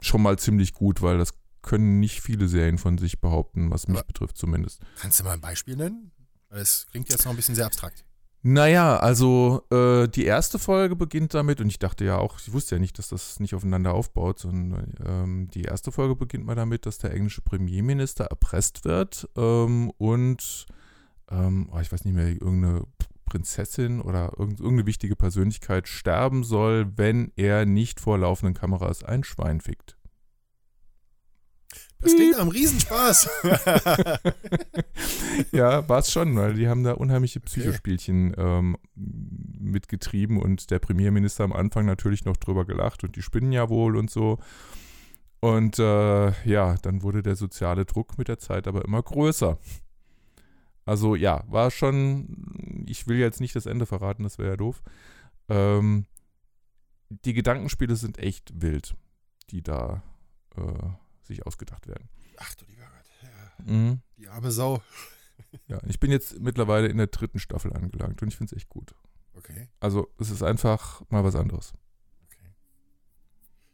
[0.00, 3.98] schon mal ziemlich gut, weil das können nicht viele Serien von sich behaupten, was mich
[3.98, 4.80] aber betrifft zumindest.
[4.96, 6.12] Kannst du mal ein Beispiel nennen?
[6.50, 8.04] Es klingt jetzt noch ein bisschen sehr abstrakt.
[8.42, 12.76] Naja, also äh, die erste Folge beginnt damit, und ich dachte ja auch, ich wusste
[12.76, 16.86] ja nicht, dass das nicht aufeinander aufbaut, sondern ähm, die erste Folge beginnt mal damit,
[16.86, 20.66] dass der englische Premierminister erpresst wird ähm, und,
[21.30, 22.84] ähm, oh, ich weiß nicht mehr, irgendeine
[23.28, 29.60] Prinzessin oder irgendeine wichtige Persönlichkeit sterben soll, wenn er nicht vor laufenden Kameras ein Schwein
[29.60, 29.97] fickt.
[32.00, 33.28] Das klingt am Riesenspaß.
[35.52, 41.42] ja, war es schon, weil die haben da unheimliche Psychospielchen ähm, mitgetrieben und der Premierminister
[41.42, 44.38] am Anfang natürlich noch drüber gelacht und die spinnen ja wohl und so.
[45.40, 49.58] Und äh, ja, dann wurde der soziale Druck mit der Zeit aber immer größer.
[50.84, 54.82] Also ja, war schon, ich will jetzt nicht das Ende verraten, das wäre ja doof.
[55.48, 56.06] Ähm,
[57.08, 58.94] die Gedankenspiele sind echt wild,
[59.50, 60.02] die da
[60.56, 60.90] äh,
[61.28, 62.08] sich ausgedacht werden.
[62.36, 63.08] Ach du lieber Gott.
[63.22, 63.72] Ja.
[63.72, 64.00] Mhm.
[64.16, 64.82] Die arme Sau.
[65.68, 68.68] ja, ich bin jetzt mittlerweile in der dritten Staffel angelangt und ich finde es echt
[68.68, 68.94] gut.
[69.34, 69.68] Okay.
[69.78, 71.72] Also es ist einfach mal was anderes.
[72.26, 72.54] Okay.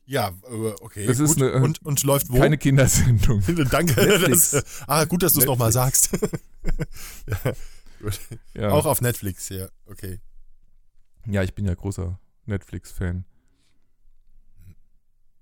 [0.04, 0.32] Ja,
[0.80, 1.06] okay.
[1.06, 2.38] Es ist eine, und, und läuft wo?
[2.38, 3.42] Keine Kindersendung.
[3.70, 4.18] Danke.
[4.28, 6.10] Das, ah, gut, dass du es nochmal sagst.
[7.26, 7.54] ja,
[8.54, 8.70] ja.
[8.70, 9.68] Auch auf Netflix, ja.
[9.86, 10.20] Okay.
[11.26, 13.24] Ja, ich bin ja großer Netflix-Fan.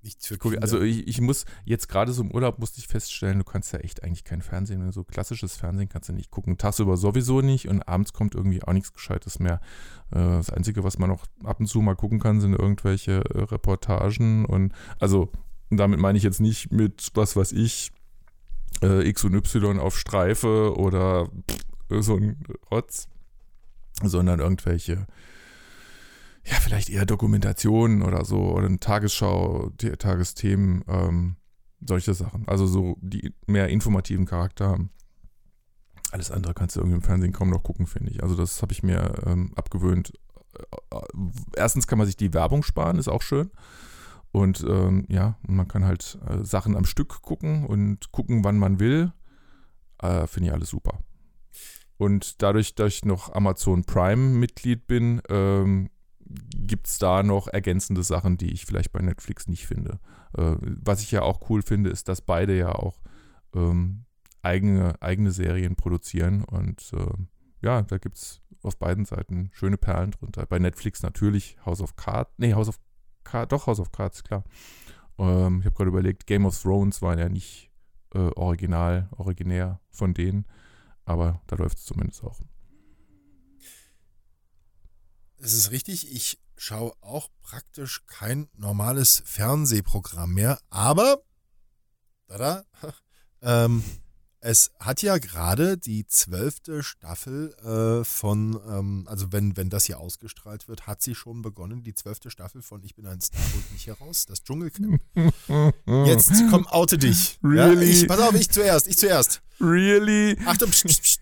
[0.03, 0.61] Nichts für Kinder.
[0.63, 3.79] Also ich, ich muss, jetzt gerade so im Urlaub musste ich feststellen, du kannst ja
[3.79, 6.59] echt eigentlich kein Fernsehen mehr, so klassisches Fernsehen kannst du nicht gucken.
[6.59, 9.61] Tagsüber sowieso nicht und abends kommt irgendwie auch nichts Gescheites mehr.
[10.11, 13.43] Äh, das Einzige, was man noch ab und zu mal gucken kann, sind irgendwelche äh,
[13.45, 15.31] Reportagen und also
[15.71, 17.93] damit meine ich jetzt nicht mit, was weiß ich,
[18.83, 21.29] äh, X und Y auf Streife oder
[21.89, 23.09] so ein Rotz,
[24.03, 25.07] sondern irgendwelche
[26.45, 31.37] ja, vielleicht eher Dokumentationen oder so oder eine Tagesschau, Tagesthemen, ähm,
[31.81, 32.47] solche Sachen.
[32.49, 34.91] Also so die mehr informativen Charakter haben.
[36.11, 38.23] Alles andere kannst du irgendwie im Fernsehen kaum noch gucken, finde ich.
[38.23, 40.13] Also das habe ich mir ähm, abgewöhnt.
[40.91, 40.99] Äh,
[41.57, 43.51] erstens kann man sich die Werbung sparen, ist auch schön.
[44.33, 48.81] Und ähm, ja, man kann halt äh, Sachen am Stück gucken und gucken, wann man
[48.81, 49.13] will.
[49.99, 50.99] Äh, finde ich alles super.
[51.99, 55.89] Und dadurch, dass ich noch Amazon Prime-Mitglied bin, ähm,
[56.57, 59.99] gibt es da noch ergänzende Sachen, die ich vielleicht bei Netflix nicht finde.
[60.37, 63.01] Äh, was ich ja auch cool finde, ist, dass beide ja auch
[63.55, 64.05] ähm,
[64.43, 67.15] eigene, eigene Serien produzieren und äh,
[67.63, 70.47] ja, da gibt es auf beiden Seiten schöne Perlen drunter.
[70.47, 72.79] Bei Netflix natürlich House of Cards, nee, House of
[73.25, 74.45] Cards, doch House of Cards, klar.
[75.19, 77.71] Ähm, ich habe gerade überlegt, Game of Thrones war ja nicht
[78.15, 80.47] äh, original, originär von denen,
[81.05, 82.41] aber da läuft es zumindest auch.
[85.45, 91.21] Es ist richtig, ich schaue auch praktisch kein normales Fernsehprogramm mehr, aber
[92.29, 92.65] tada,
[93.43, 93.83] ähm,
[94.39, 99.99] Es hat ja gerade die zwölfte Staffel äh, von, ähm, also wenn, wenn das hier
[99.99, 103.73] ausgestrahlt wird, hat sie schon begonnen, die zwölfte Staffel von Ich bin ein Star, holt
[103.73, 105.01] mich hier raus, das Dschungelcamp.
[106.07, 107.41] Jetzt komm, oute dich.
[107.43, 107.87] Really?
[107.87, 109.43] Ja, ich, pass auf, ich zuerst, ich zuerst.
[109.61, 110.37] Really?
[110.47, 111.22] Achtung, pst, pst, pst.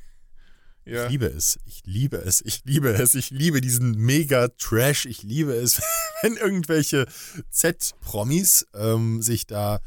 [0.85, 1.05] Ja.
[1.05, 5.53] Ich liebe es, ich liebe es, ich liebe es, ich liebe diesen Mega-Trash, ich liebe
[5.53, 5.81] es,
[6.23, 7.07] wenn irgendwelche
[7.51, 9.81] Z-Promis ähm, sich da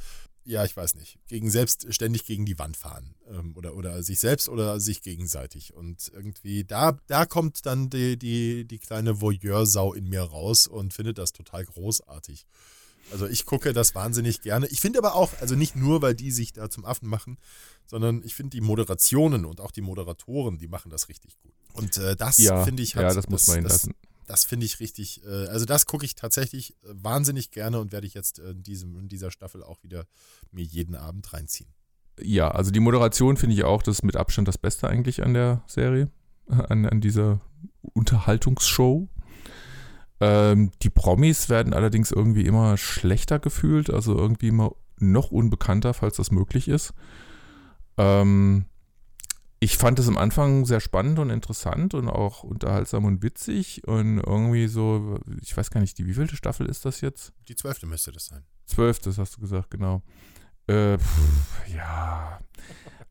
[0.45, 4.19] ja, ich weiß nicht, gegen selbst ständig gegen die Wand fahren ähm, oder, oder sich
[4.19, 5.73] selbst oder sich gegenseitig.
[5.73, 10.93] Und irgendwie, da, da kommt dann die, die, die kleine Voyeur-Sau in mir raus und
[10.93, 12.45] findet das total großartig.
[13.11, 14.67] Also ich gucke das wahnsinnig gerne.
[14.67, 17.37] Ich finde aber auch, also nicht nur, weil die sich da zum Affen machen,
[17.85, 21.53] sondern ich finde die Moderationen und auch die Moderatoren, die machen das richtig gut.
[21.73, 23.95] Und äh, das Ja, finde ich hat, ja, das muss man das, lassen.
[24.25, 28.07] das finde ich richtig, äh, also das gucke ich tatsächlich äh, wahnsinnig gerne und werde
[28.07, 30.05] ich jetzt äh, in, diesem, in dieser Staffel auch wieder
[30.51, 31.69] mir jeden Abend reinziehen.
[32.19, 35.33] Ja, also die Moderation finde ich auch das ist mit Abstand das Beste eigentlich an
[35.33, 36.09] der Serie,
[36.47, 37.41] an, an dieser
[37.93, 39.07] Unterhaltungsshow.
[40.23, 46.15] Ähm, die Promis werden allerdings irgendwie immer schlechter gefühlt, also irgendwie immer noch unbekannter, falls
[46.15, 46.93] das möglich ist.
[47.97, 48.63] Ähm,
[49.59, 54.19] ich fand es am Anfang sehr spannend und interessant und auch unterhaltsam und witzig und
[54.19, 57.33] irgendwie so, ich weiß gar nicht, die wievielte Staffel ist das jetzt?
[57.49, 58.45] Die zwölfte müsste das sein.
[58.65, 60.03] Zwölf, das hast du gesagt, genau.
[60.67, 62.39] Äh, pff, ja,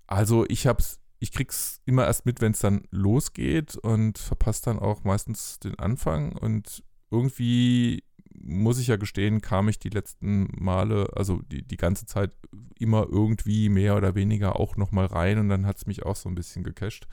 [0.07, 4.79] also ich hab's, ich krieg's immer erst mit, wenn es dann losgeht und verpasst dann
[4.79, 8.03] auch meistens den Anfang und irgendwie
[8.35, 12.33] muss ich ja gestehen, kam ich die letzten Male, also die, die ganze Zeit
[12.79, 16.29] immer irgendwie mehr oder weniger auch nochmal rein und dann hat es mich auch so
[16.29, 17.07] ein bisschen gecasht.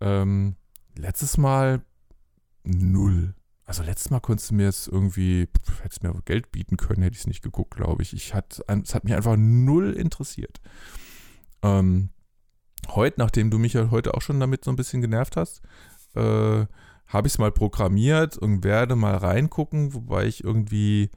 [0.00, 0.56] Ähm,
[0.96, 1.82] letztes Mal
[2.64, 3.34] null.
[3.64, 5.48] Also letztes Mal konntest du mir es irgendwie,
[5.82, 8.12] hättest mir Geld bieten können, hätte ich es nicht geguckt, glaube ich.
[8.12, 10.60] Ich hat, es hat mich einfach null interessiert.
[11.62, 12.10] Ähm,
[12.88, 15.62] heute, nachdem du mich ja heute auch schon damit so ein bisschen genervt hast,
[16.14, 16.66] äh,
[17.06, 21.10] habe ich es mal programmiert und werde mal reingucken, wobei ich irgendwie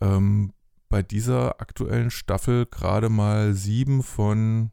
[0.00, 0.52] ähm,
[0.88, 4.70] bei dieser aktuellen Staffel gerade mal sieben von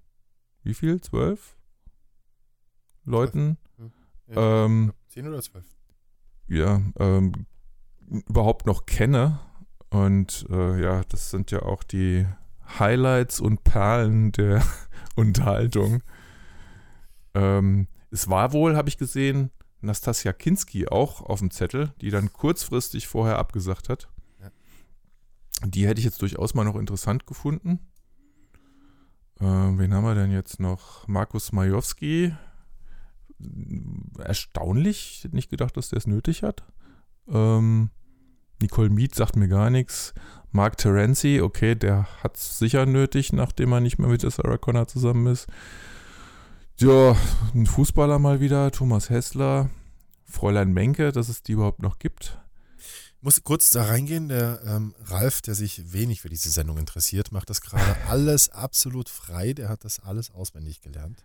[0.63, 1.01] wie viel?
[1.01, 1.57] Zwölf
[3.05, 3.57] Leuten
[4.27, 5.65] Ja, ähm, Zehn oder zwölf?
[6.47, 7.45] ja, ähm,
[8.09, 9.39] überhaupt noch kenne.
[9.89, 12.25] Und äh, ja, das sind ja auch die
[12.79, 14.63] Highlights und Perlen der
[15.15, 16.01] Unterhaltung.
[17.33, 19.51] Ähm, es war wohl, habe ich gesehen,
[19.83, 24.09] Nastasia Kinski auch auf dem Zettel, die dann kurzfristig vorher abgesagt hat.
[24.41, 24.51] Ja.
[25.65, 27.79] Die hätte ich jetzt durchaus mal noch interessant gefunden.
[29.39, 31.07] Ähm, wen haben wir denn jetzt noch?
[31.07, 32.33] Markus Majowski.
[34.19, 36.63] Erstaunlich, ich hätte nicht gedacht, dass der es nötig hat.
[37.27, 37.89] Ähm,
[38.61, 40.13] Nicole Mead sagt mir gar nichts.
[40.51, 44.57] Mark Terenzi, okay, der hat es sicher nötig, nachdem er nicht mehr mit der Sarah
[44.57, 45.47] Connor zusammen ist.
[46.83, 47.15] Ja,
[47.55, 49.69] ein Fußballer mal wieder, Thomas Hessler,
[50.25, 52.37] Fräulein Menke, dass es die überhaupt noch gibt.
[53.21, 54.27] muss kurz da reingehen.
[54.27, 59.07] Der ähm, Ralf, der sich wenig für diese Sendung interessiert, macht das gerade alles absolut
[59.07, 59.53] frei.
[59.53, 61.23] Der hat das alles auswendig gelernt.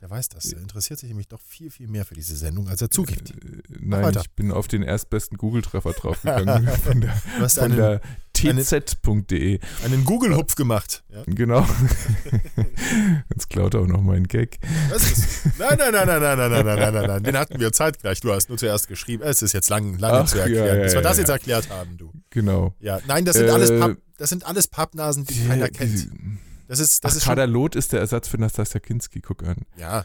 [0.00, 0.44] Der weiß das.
[0.44, 3.32] Der interessiert sich nämlich doch viel, viel mehr für diese Sendung, als er zugibt.
[3.32, 3.34] Äh,
[3.80, 4.22] Nein, weiter.
[4.22, 8.00] ich bin auf den erstbesten Google-Treffer draufgegangen von der, Du hast von einen,
[8.32, 9.58] tz.de.
[9.84, 11.04] einen Google-Hupf gemacht.
[11.10, 11.22] Ja?
[11.26, 11.66] Genau.
[13.30, 14.58] Jetzt klaut er auch noch meinen Gag.
[14.88, 17.22] Das ist, nein, nein, nein, nein, nein, nein, nein, nein, nein, nein, nein.
[17.22, 18.20] Den hatten wir zeitgleich.
[18.20, 19.22] Du hast nur zuerst geschrieben.
[19.22, 21.22] Es ist jetzt lang, lange Ach, zu ja, erklären, ja, bis wir ja, das ja.
[21.22, 22.10] jetzt erklärt haben, du.
[22.30, 22.74] Genau.
[22.80, 25.92] Ja, nein, das sind Äh, alles Papp, das sind alles Pappnasen, die keiner kennt.
[25.94, 26.38] die-
[26.70, 29.56] Das ist, das Ach, ist Kader Loth ist der Ersatz für Nastasia Kinski, guck an.
[29.76, 30.04] ja.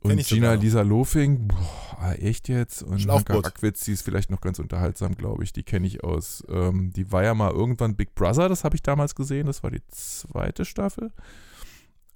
[0.00, 0.52] Und ich Gina.
[0.52, 2.82] Lisa Lofing, boah, echt jetzt?
[2.82, 3.46] Und Schlauchboot.
[3.46, 5.54] Rackwitz, die ist vielleicht noch ganz unterhaltsam, glaube ich.
[5.54, 6.44] Die kenne ich aus.
[6.48, 9.46] Ähm, die war ja mal irgendwann Big Brother, das habe ich damals gesehen.
[9.46, 11.10] Das war die zweite Staffel.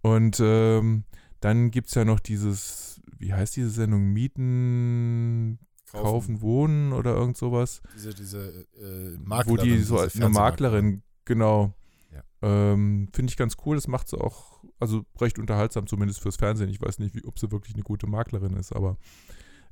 [0.02, 1.04] Und ähm,
[1.40, 4.12] dann gibt es ja noch dieses, wie heißt diese Sendung?
[4.12, 5.58] Mieten,
[5.90, 7.80] kaufen, wohnen oder irgend sowas.
[7.96, 9.64] Diese, diese äh, wo Maklerin.
[9.64, 11.74] die so als eine Maklerin, genau.
[12.42, 13.76] Ähm, Finde ich ganz cool.
[13.76, 16.68] Das macht sie auch, also recht unterhaltsam, zumindest fürs Fernsehen.
[16.68, 18.96] Ich weiß nicht, wie, ob sie wirklich eine gute Maklerin ist, aber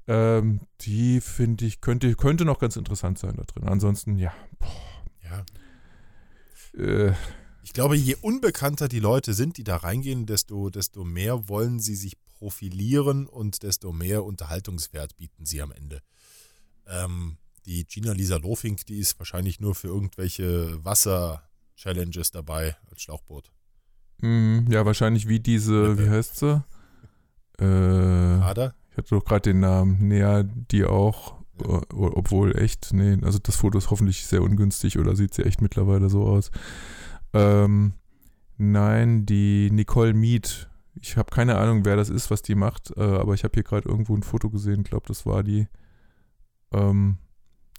[0.06, 3.64] ähm, die finde ich, könnte, könnte noch ganz interessant sein da drin.
[3.64, 4.32] Ansonsten, ja,
[5.24, 5.44] Ja.
[6.82, 7.12] äh,
[7.62, 11.94] Ich glaube, je unbekannter die Leute sind, die da reingehen, desto, desto mehr wollen sie
[11.94, 16.00] sich profilieren und desto mehr Unterhaltungswert bieten sie am Ende.
[16.86, 20.82] Ähm, die Gina Lisa Lofink, die ist wahrscheinlich nur für irgendwelche
[21.84, 23.50] Wasser-Challenges dabei als Schlauchboot.
[24.22, 26.62] mh, ja, wahrscheinlich wie diese, wie heißt sie?
[27.58, 28.74] Äh, Ader?
[28.90, 30.08] ich hatte doch gerade den Namen.
[30.08, 31.78] Näher, die auch, Ja.
[31.78, 35.60] äh, obwohl echt, nee, also das Foto ist hoffentlich sehr ungünstig oder sieht sie echt
[35.62, 36.50] mittlerweile so aus.
[37.32, 37.92] Ähm,
[38.56, 40.68] nein, die Nicole Mead,
[41.02, 43.62] Ich habe keine Ahnung, wer das ist, was die macht, äh, aber ich habe hier
[43.62, 45.66] gerade irgendwo ein Foto gesehen, ich glaube, das war die.
[46.72, 47.18] Ähm,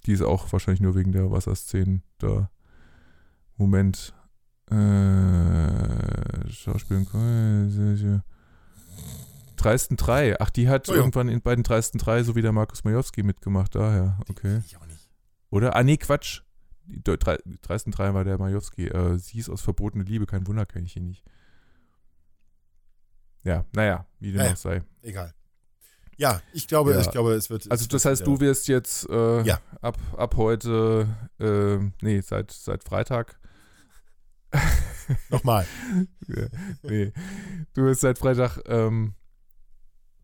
[0.06, 2.50] die ist auch wahrscheinlich nur wegen der Wasserszenen da.
[3.56, 4.14] Moment.
[4.70, 7.06] Äh, Schauspielen.
[9.56, 10.40] Dreisten 3.
[10.40, 10.98] Ach, die hat oh, ja.
[10.98, 14.18] irgendwann in, bei den Dreisten 3 so wie der Markus Majowski mitgemacht, daher.
[14.28, 14.62] Okay.
[14.66, 15.08] Ich auch nicht.
[15.50, 15.76] Oder?
[15.76, 16.42] Ah, nee, Quatsch.
[16.86, 18.88] Dreisten 3 war der Majowski.
[18.88, 21.22] Äh, sie ist aus Verbotene Liebe, kein Wunder, kenne ich ihn nicht.
[23.44, 24.82] Ja, naja, wie dem naja, auch sei.
[25.02, 25.34] Egal.
[26.16, 27.00] Ja, ich glaube, ja.
[27.00, 27.70] ich glaube, es wird.
[27.70, 29.60] Also das heißt, du wirst jetzt äh, ja.
[29.80, 31.08] ab, ab heute,
[31.40, 33.38] äh, nee, seit, seit Freitag.
[35.30, 35.66] Nochmal.
[36.82, 37.12] nee.
[37.74, 39.14] Du wirst seit Freitag ähm,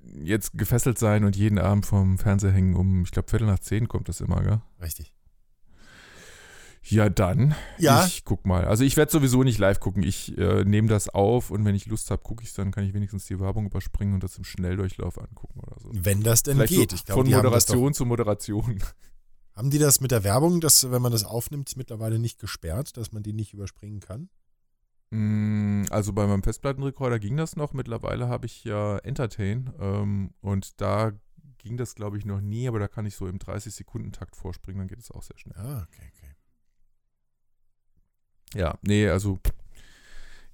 [0.01, 3.89] jetzt gefesselt sein und jeden Abend vom Fernseher hängen um, ich glaube, Viertel nach zehn
[3.89, 4.61] kommt das immer, gell?
[4.81, 5.13] Richtig.
[6.91, 7.55] Ja, dann.
[7.79, 8.07] Ja.
[8.07, 8.65] Ich guck mal.
[8.65, 10.03] Also ich werde sowieso nicht live gucken.
[10.03, 12.85] Ich äh, nehme das auf und wenn ich Lust habe, gucke ich es, dann kann
[12.85, 15.91] ich wenigstens die Werbung überspringen und das im Schnelldurchlauf angucken oder so.
[15.93, 16.91] Wenn das denn Vielleicht geht.
[16.93, 18.83] So glaub, von Moderation zu Moderation.
[19.59, 23.11] Haben die das mit der Werbung, dass wenn man das aufnimmt, mittlerweile nicht gesperrt, dass
[23.11, 24.29] man die nicht überspringen kann?
[25.11, 27.73] Mm, also bei meinem Festplattenrekorder ging das noch.
[27.73, 31.11] Mittlerweile habe ich ja Entertain ähm, und da
[31.59, 34.87] ging das, glaube ich, noch nie, aber da kann ich so im 30-Sekunden-Takt vorspringen, dann
[34.87, 35.59] geht es auch sehr schnell.
[35.59, 36.35] Ah, okay, okay.
[38.55, 39.41] Ja, nee, also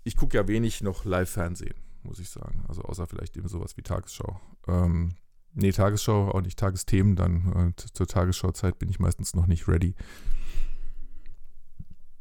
[0.02, 2.64] ich gucke ja wenig noch Live-Fernsehen, muss ich sagen.
[2.68, 4.40] Also außer vielleicht eben sowas wie Tagesschau.
[4.66, 5.14] Ähm,
[5.54, 7.52] nee, Tagesschau, auch nicht Tagesthemen dann.
[7.52, 9.94] Und zur Tagesschauzeit bin ich meistens noch nicht ready.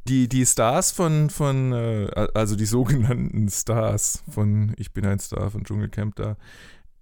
[0.07, 5.49] Die, die Stars von, von äh, also die sogenannten Stars von Ich bin ein Star
[5.49, 6.35] von Dschungelcamp da,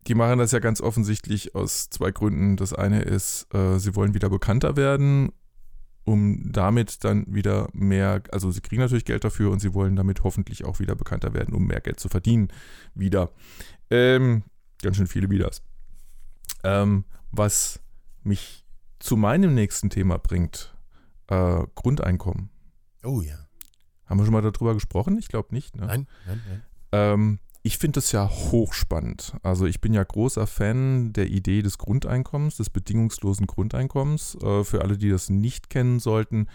[0.07, 2.57] die machen das ja ganz offensichtlich aus zwei Gründen.
[2.57, 5.31] Das eine ist, äh, sie wollen wieder bekannter werden
[6.03, 10.23] um damit dann wieder mehr, also sie kriegen natürlich Geld dafür und sie wollen damit
[10.23, 12.49] hoffentlich auch wieder bekannter werden, um mehr Geld zu verdienen.
[12.95, 13.31] Wieder.
[13.89, 14.43] Ähm,
[14.81, 15.61] ganz schön viele Widers.
[16.63, 17.81] Ähm, was
[18.23, 18.65] mich
[18.99, 20.75] zu meinem nächsten Thema bringt,
[21.27, 22.49] äh, Grundeinkommen.
[23.03, 23.47] Oh ja.
[24.05, 25.17] Haben wir schon mal darüber gesprochen?
[25.17, 25.75] Ich glaube nicht.
[25.75, 25.85] Ne?
[25.85, 26.63] Nein, nein, nein.
[26.91, 29.35] Ähm, ich finde es ja hochspannend.
[29.43, 34.35] Also ich bin ja großer Fan der Idee des Grundeinkommens, des bedingungslosen Grundeinkommens.
[34.35, 36.47] Äh, für alle, die das nicht kennen sollten,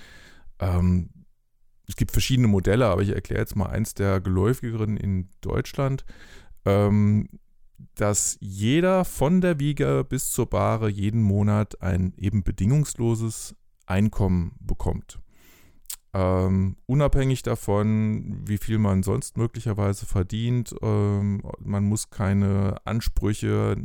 [0.59, 1.11] ähm,
[1.89, 6.05] es gibt verschiedene Modelle, aber ich erkläre jetzt mal eins der geläufigeren in Deutschland,
[6.65, 7.29] ähm,
[7.95, 13.55] dass jeder von der Wiege bis zur Bahre jeden Monat ein eben bedingungsloses
[13.87, 15.21] Einkommen bekommt.
[16.17, 23.77] Ähm, unabhängig davon, wie viel man sonst möglicherweise verdient, ähm, man muss keine Ansprüche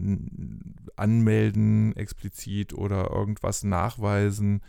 [0.95, 4.61] anmelden explizit oder irgendwas nachweisen.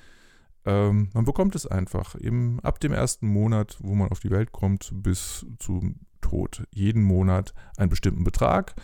[0.64, 4.50] Ähm, man bekommt es einfach eben ab dem ersten Monat, wo man auf die Welt
[4.50, 6.64] kommt, bis zum Tod.
[6.72, 8.74] Jeden Monat einen bestimmten Betrag.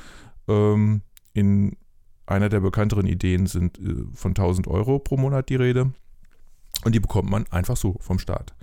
[0.46, 1.76] Ähm, in
[2.26, 5.92] einer der bekannteren Ideen sind äh, von 1000 Euro pro Monat die Rede.
[6.84, 8.54] Und die bekommt man einfach so vom Staat.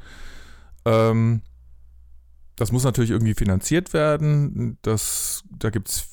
[0.85, 1.41] Ähm,
[2.55, 4.77] das muss natürlich irgendwie finanziert werden.
[4.81, 6.07] Das, da gibt es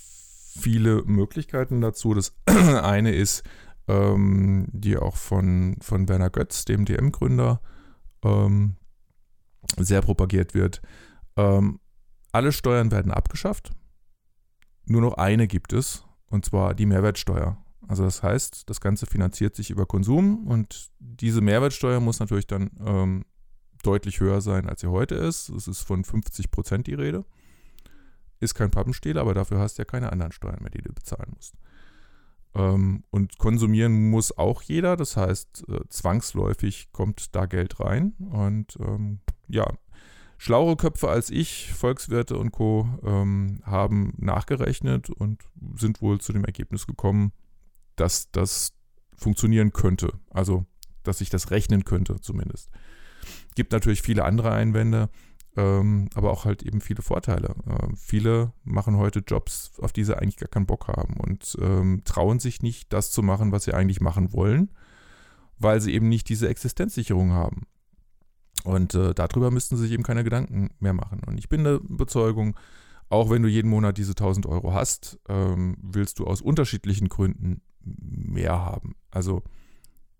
[0.58, 2.14] viele Möglichkeiten dazu.
[2.14, 3.44] Das eine ist,
[3.88, 7.60] ähm, die auch von, von Werner Götz, dem DM-Gründer,
[8.24, 8.76] ähm,
[9.76, 10.82] sehr propagiert wird.
[11.36, 11.78] Ähm,
[12.32, 13.72] alle Steuern werden abgeschafft.
[14.84, 17.56] Nur noch eine gibt es, und zwar die Mehrwertsteuer.
[17.86, 22.70] Also das heißt, das Ganze finanziert sich über Konsum und diese Mehrwertsteuer muss natürlich dann
[22.84, 23.24] ähm,
[23.82, 25.48] deutlich höher sein, als sie heute ist.
[25.50, 27.24] Es ist von 50 Prozent die Rede.
[28.40, 31.32] Ist kein Pappenstiel, aber dafür hast du ja keine anderen Steuern mehr, die du bezahlen
[31.34, 31.54] musst.
[32.54, 38.14] Ähm, und konsumieren muss auch jeder, das heißt, äh, zwangsläufig kommt da Geld rein.
[38.18, 39.66] Und ähm, ja,
[40.42, 45.40] schlauere Köpfe als ich, Volkswirte und Co., ähm, haben nachgerechnet und
[45.76, 47.30] sind wohl zu dem Ergebnis gekommen,
[47.94, 48.72] dass das
[49.14, 50.14] funktionieren könnte.
[50.30, 50.66] Also,
[51.04, 52.70] dass sich das rechnen könnte zumindest.
[53.54, 55.10] Gibt natürlich viele andere Einwände,
[55.56, 57.54] ähm, aber auch halt eben viele Vorteile.
[57.64, 62.02] Äh, viele machen heute Jobs, auf die sie eigentlich gar keinen Bock haben und ähm,
[62.04, 64.72] trauen sich nicht, das zu machen, was sie eigentlich machen wollen,
[65.60, 67.68] weil sie eben nicht diese Existenzsicherung haben.
[68.64, 71.20] Und äh, darüber müssten sie sich eben keine Gedanken mehr machen.
[71.26, 72.56] Und ich bin der Überzeugung,
[73.08, 77.60] auch wenn du jeden Monat diese 1000 Euro hast, ähm, willst du aus unterschiedlichen Gründen
[77.84, 78.94] mehr haben.
[79.10, 79.42] Also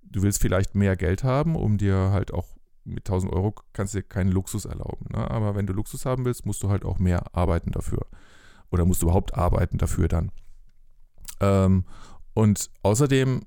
[0.03, 2.49] du willst vielleicht mehr Geld haben, um dir halt auch
[2.85, 5.07] mit 1000 Euro kannst du dir keinen Luxus erlauben.
[5.11, 5.31] Ne?
[5.31, 8.07] Aber wenn du Luxus haben willst, musst du halt auch mehr arbeiten dafür.
[8.71, 10.33] Oder musst du überhaupt arbeiten dafür dann.
[11.41, 11.85] Ähm,
[12.35, 13.43] und außerdem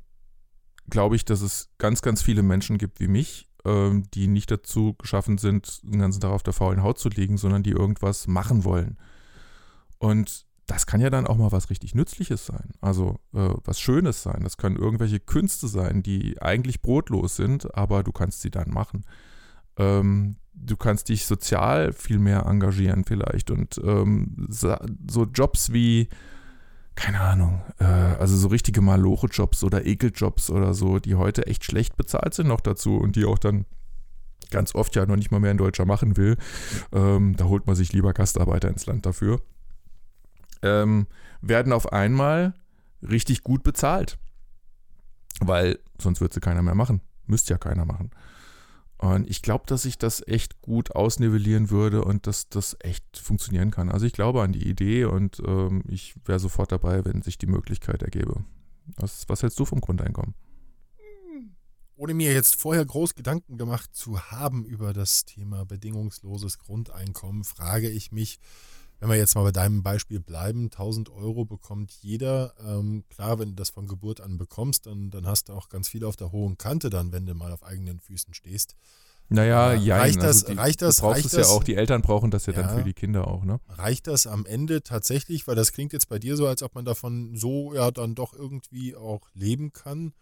[0.89, 4.93] glaube ich, dass es ganz, ganz viele Menschen gibt wie mich, ähm, die nicht dazu
[4.93, 8.63] geschaffen sind, den ganzen Tag auf der faulen Haut zu liegen, sondern die irgendwas machen
[8.63, 8.97] wollen.
[9.97, 12.71] Und das kann ja dann auch mal was richtig Nützliches sein.
[12.81, 14.41] Also äh, was Schönes sein.
[14.43, 19.05] Das können irgendwelche Künste sein, die eigentlich brotlos sind, aber du kannst sie dann machen.
[19.77, 26.07] Ähm, du kannst dich sozial viel mehr engagieren vielleicht und ähm, so Jobs wie,
[26.95, 31.97] keine Ahnung, äh, also so richtige Maloche-Jobs oder Ekeljobs oder so, die heute echt schlecht
[31.97, 33.65] bezahlt sind noch dazu und die auch dann
[34.49, 36.37] ganz oft ja noch nicht mal mehr ein Deutscher machen will.
[36.93, 39.41] Ähm, da holt man sich lieber Gastarbeiter ins Land dafür
[40.65, 41.07] ähm,
[41.41, 42.53] werden auf einmal
[43.01, 44.17] richtig gut bezahlt.
[45.39, 47.01] Weil sonst würde sie keiner mehr machen.
[47.27, 48.11] Müsste ja keiner machen.
[48.97, 53.71] Und ich glaube, dass sich das echt gut ausnivellieren würde und dass das echt funktionieren
[53.71, 53.89] kann.
[53.89, 57.47] Also ich glaube an die Idee und ähm, ich wäre sofort dabei, wenn sich die
[57.47, 58.45] Möglichkeit ergebe.
[58.95, 60.33] Was, was hältst du vom Grundeinkommen?
[61.97, 67.89] Ohne mir jetzt vorher groß Gedanken gemacht zu haben über das Thema bedingungsloses Grundeinkommen, frage
[67.89, 68.39] ich mich,
[68.99, 72.53] wenn wir jetzt mal bei deinem Beispiel bleiben, 1000 Euro bekommt jeder.
[72.65, 75.89] Ähm, klar, wenn du das von Geburt an bekommst, dann, dann hast du auch ganz
[75.89, 78.75] viel auf der hohen Kante dann, wenn du mal auf eigenen Füßen stehst.
[79.27, 81.63] Naja, ja, reicht das, also die, reicht das, du brauchst reicht es das, ja auch,
[81.63, 83.59] die Eltern brauchen das ja, ja, dann für die Kinder auch, ne?
[83.69, 86.85] Reicht das am Ende tatsächlich, weil das klingt jetzt bei dir so, als ob man
[86.85, 90.13] davon so ja dann doch irgendwie auch leben kann.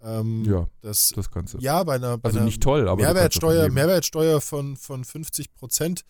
[0.00, 1.58] Ähm, ja, das, das kannst du.
[1.58, 6.04] Ja, bei einer, bei also einer nicht toll, aber Mehrwertsteuer, Mehrwertsteuer von, von 50 Prozent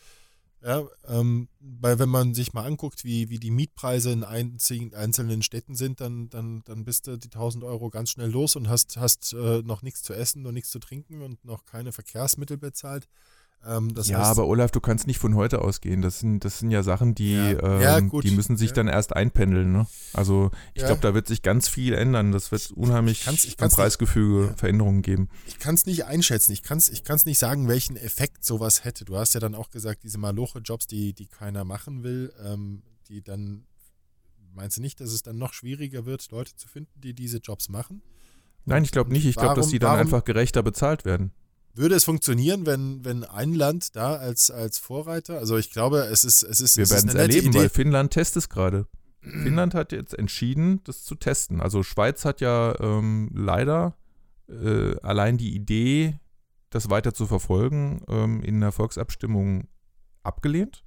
[0.60, 5.42] ja, ähm, weil wenn man sich mal anguckt, wie, wie die Mietpreise in einzigen, einzelnen
[5.42, 8.96] Städten sind, dann, dann, dann bist du die 1000 Euro ganz schnell los und hast,
[8.96, 13.08] hast äh, noch nichts zu essen und nichts zu trinken und noch keine Verkehrsmittel bezahlt.
[13.66, 16.00] Ähm, ja, heißt, aber Olaf, du kannst nicht von heute ausgehen.
[16.00, 18.74] Das sind, das sind ja Sachen, die, ja, ähm, ja, die müssen sich ja.
[18.76, 19.72] dann erst einpendeln.
[19.72, 19.86] Ne?
[20.12, 22.32] Also ich glaube, da wird sich ganz viel ändern.
[22.32, 25.28] Das wird unheimlich ich kann's, Preisgefüge, nicht, Veränderungen geben.
[25.46, 26.52] Ich kann es nicht einschätzen.
[26.52, 29.04] Ich kann es ich kann's nicht sagen, welchen Effekt sowas hätte.
[29.04, 33.22] Du hast ja dann auch gesagt, diese Maloche-Jobs, die, die keiner machen will, ähm, die
[33.22, 33.66] dann,
[34.54, 37.68] meinst du nicht, dass es dann noch schwieriger wird, Leute zu finden, die diese Jobs
[37.68, 38.02] machen?
[38.64, 39.26] Nein, ich glaube nicht.
[39.26, 41.32] Ich glaube, dass die dann warum, einfach gerechter bezahlt werden.
[41.74, 46.24] Würde es funktionieren, wenn, wenn ein Land da als, als Vorreiter, also ich glaube, es
[46.24, 47.58] ist es ist Wir werden es erleben, Idee.
[47.58, 48.86] weil Finnland testet es gerade.
[49.20, 51.60] Finnland hat jetzt entschieden, das zu testen.
[51.60, 53.96] Also Schweiz hat ja ähm, leider
[54.48, 56.18] äh, allein die Idee,
[56.70, 59.68] das weiter zu verfolgen, ähm, in der Volksabstimmung
[60.22, 60.84] abgelehnt,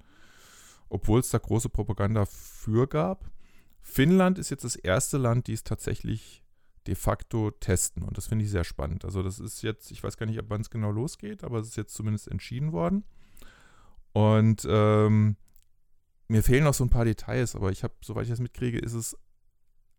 [0.88, 3.30] obwohl es da große Propaganda für gab.
[3.80, 6.41] Finnland ist jetzt das erste Land, die es tatsächlich
[6.86, 8.02] de facto testen.
[8.02, 9.04] Und das finde ich sehr spannend.
[9.04, 11.76] Also das ist jetzt, ich weiß gar nicht, wann es genau losgeht, aber es ist
[11.76, 13.04] jetzt zumindest entschieden worden.
[14.12, 15.36] Und ähm,
[16.28, 18.94] mir fehlen noch so ein paar Details, aber ich habe, soweit ich das mitkriege, ist
[18.94, 19.16] es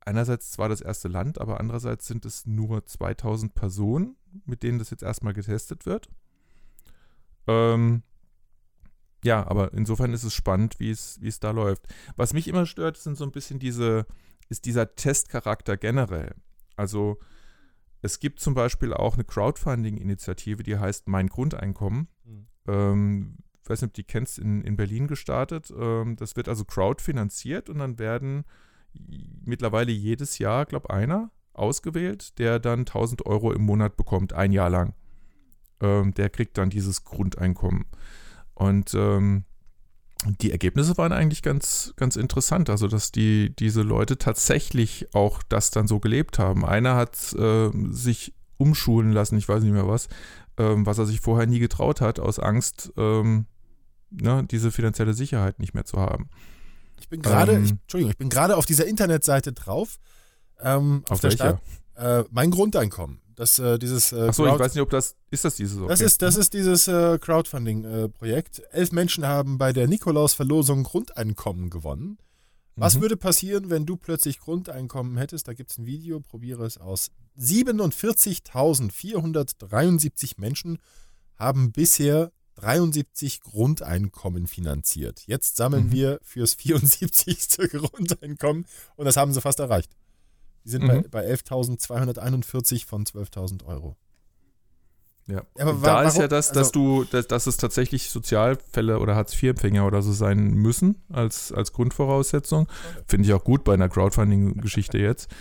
[0.02, 4.90] einerseits zwar das erste Land, aber andererseits sind es nur 2000 Personen, mit denen das
[4.90, 6.10] jetzt erstmal getestet wird.
[7.48, 8.04] Ähm,
[9.24, 11.88] ja, aber insofern ist es spannend, wie es, wie es da läuft.
[12.16, 14.06] Was mich immer stört, sind so ein bisschen diese,
[14.50, 16.36] ist dieser Testcharakter generell.
[16.76, 17.20] Also
[18.02, 22.08] es gibt zum Beispiel auch eine Crowdfunding-Initiative, die heißt Mein Grundeinkommen.
[22.26, 22.48] Mhm.
[22.68, 25.74] Ähm, ich weiß nicht, ob die kennst, in, in Berlin gestartet.
[25.76, 28.44] Ähm, das wird also crowdfinanziert und dann werden
[29.46, 34.52] mittlerweile jedes Jahr, glaube ich, einer ausgewählt, der dann 1000 Euro im Monat bekommt, ein
[34.52, 34.96] Jahr lang.
[35.80, 37.86] Ähm, der kriegt dann dieses Grundeinkommen.
[38.54, 39.46] Und ähm,
[40.26, 42.70] die Ergebnisse waren eigentlich ganz, ganz interessant.
[42.70, 46.66] Also, dass die, diese Leute tatsächlich auch das dann so gelebt haben.
[46.66, 50.08] Einer hat äh, sich umschulen lassen, ich weiß nicht mehr was,
[50.58, 53.46] ähm, was er sich vorher nie getraut hat, aus Angst, ähm,
[54.12, 56.30] ne, diese finanzielle Sicherheit nicht mehr zu haben.
[57.00, 60.00] Ich bin gerade, ähm, Entschuldigung, ich bin gerade auf dieser Internetseite drauf.
[60.62, 61.62] Ähm, auf, auf der Stadt.
[61.96, 63.20] Äh, mein Grundeinkommen.
[63.36, 65.78] Das, äh, dieses, äh, Achso, ich weiß nicht, ob das, ist das dieses?
[65.78, 65.88] Okay.
[65.88, 68.62] Das, ist, das ist dieses äh, Crowdfunding-Projekt.
[68.72, 72.18] Elf Menschen haben bei der Nikolaus-Verlosung Grundeinkommen gewonnen.
[72.76, 73.02] Was mhm.
[73.02, 75.48] würde passieren, wenn du plötzlich Grundeinkommen hättest?
[75.48, 77.12] Da gibt es ein Video, probiere es aus.
[77.40, 80.80] 47.473 Menschen
[81.38, 85.24] haben bisher 73 Grundeinkommen finanziert.
[85.26, 85.92] Jetzt sammeln mhm.
[85.92, 87.58] wir fürs 74.
[87.72, 88.66] Grundeinkommen
[88.96, 89.92] und das haben sie fast erreicht.
[90.66, 90.88] Die sind mhm.
[90.88, 93.96] bei, bei 11.241 von 12.000 Euro.
[95.26, 96.08] Ja, aber da warum?
[96.08, 100.12] ist ja das, dass also, du, dass, dass es tatsächlich Sozialfälle oder Hartz-IV-Empfänger oder so
[100.12, 102.68] sein müssen als, als Grundvoraussetzung.
[103.08, 105.32] Finde ich auch gut bei einer Crowdfunding-Geschichte jetzt.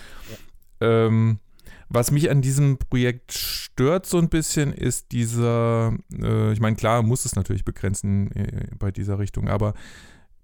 [0.80, 1.06] Ja.
[1.06, 1.40] Ähm,
[1.88, 7.02] was mich an diesem Projekt stört so ein bisschen, ist dieser, äh, ich meine, klar
[7.02, 9.74] muss es natürlich begrenzen äh, bei dieser Richtung, aber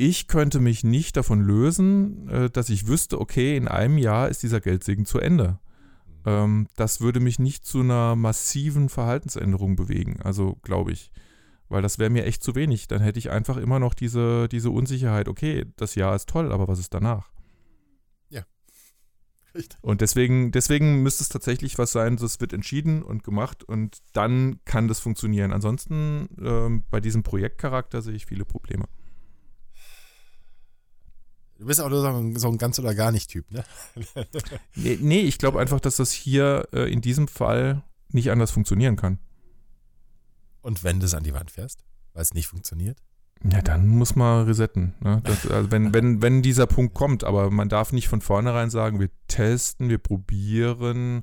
[0.01, 4.45] ich könnte mich nicht davon lösen, äh, dass ich wüsste, okay, in einem Jahr ist
[4.45, 5.59] dieser Geldsegen zu Ende.
[6.25, 11.11] Ähm, das würde mich nicht zu einer massiven Verhaltensänderung bewegen, also glaube ich.
[11.69, 12.87] Weil das wäre mir echt zu wenig.
[12.87, 16.69] Dann hätte ich einfach immer noch diese, diese Unsicherheit, okay, das Jahr ist toll, aber
[16.69, 17.33] was ist danach?
[18.31, 18.45] Ja.
[19.57, 19.79] Richtig.
[19.83, 24.61] Und deswegen, deswegen müsste es tatsächlich was sein, das wird entschieden und gemacht und dann
[24.65, 25.53] kann das funktionieren.
[25.53, 28.85] Ansonsten ähm, bei diesem Projektcharakter sehe ich viele Probleme.
[31.59, 33.65] Du bist auch nur so ein, so ein ganz oder gar nicht Typ, ne?
[34.77, 38.95] nee, nee, ich glaube einfach, dass das hier äh, in diesem Fall nicht anders funktionieren
[38.95, 39.19] kann.
[40.63, 42.99] Und wenn du es an die Wand fährst, weil es nicht funktioniert?
[43.43, 44.95] Ja, dann muss man resetten.
[45.01, 45.21] Ne?
[45.25, 49.01] Das, also wenn, wenn, wenn dieser Punkt kommt, aber man darf nicht von vornherein sagen,
[49.01, 51.23] wir testen, wir probieren,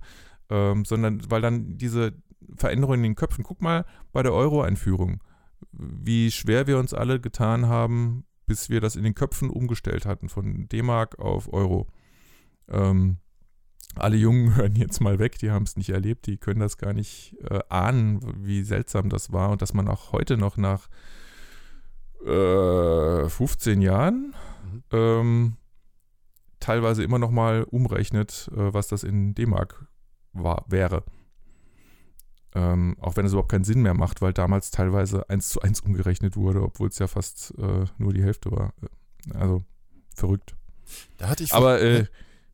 [0.50, 2.14] ähm, sondern weil dann diese
[2.56, 5.24] Veränderungen in den Köpfen, guck mal bei der Euro-Einführung,
[5.72, 10.30] wie schwer wir uns alle getan haben, bis wir das in den Köpfen umgestellt hatten
[10.30, 11.88] von D-Mark auf Euro.
[12.70, 13.18] Ähm,
[13.96, 16.94] alle Jungen hören jetzt mal weg, die haben es nicht erlebt, die können das gar
[16.94, 20.90] nicht äh, ahnen, wie seltsam das war und dass man auch heute noch nach
[22.26, 24.36] äh, 15 Jahren
[24.72, 24.84] mhm.
[24.92, 25.58] ähm,
[26.60, 29.88] teilweise immer noch mal umrechnet, äh, was das in D-Mark
[30.34, 31.04] wäre.
[32.56, 35.82] Ähm, auch wenn es überhaupt keinen Sinn mehr macht, weil damals teilweise eins zu eins
[35.82, 38.74] umgerechnet wurde, obwohl es ja fast äh, nur die Hälfte war.
[39.34, 39.64] Also
[40.16, 40.56] verrückt.
[41.18, 41.54] Da hatte ich.
[41.54, 42.06] Aber äh,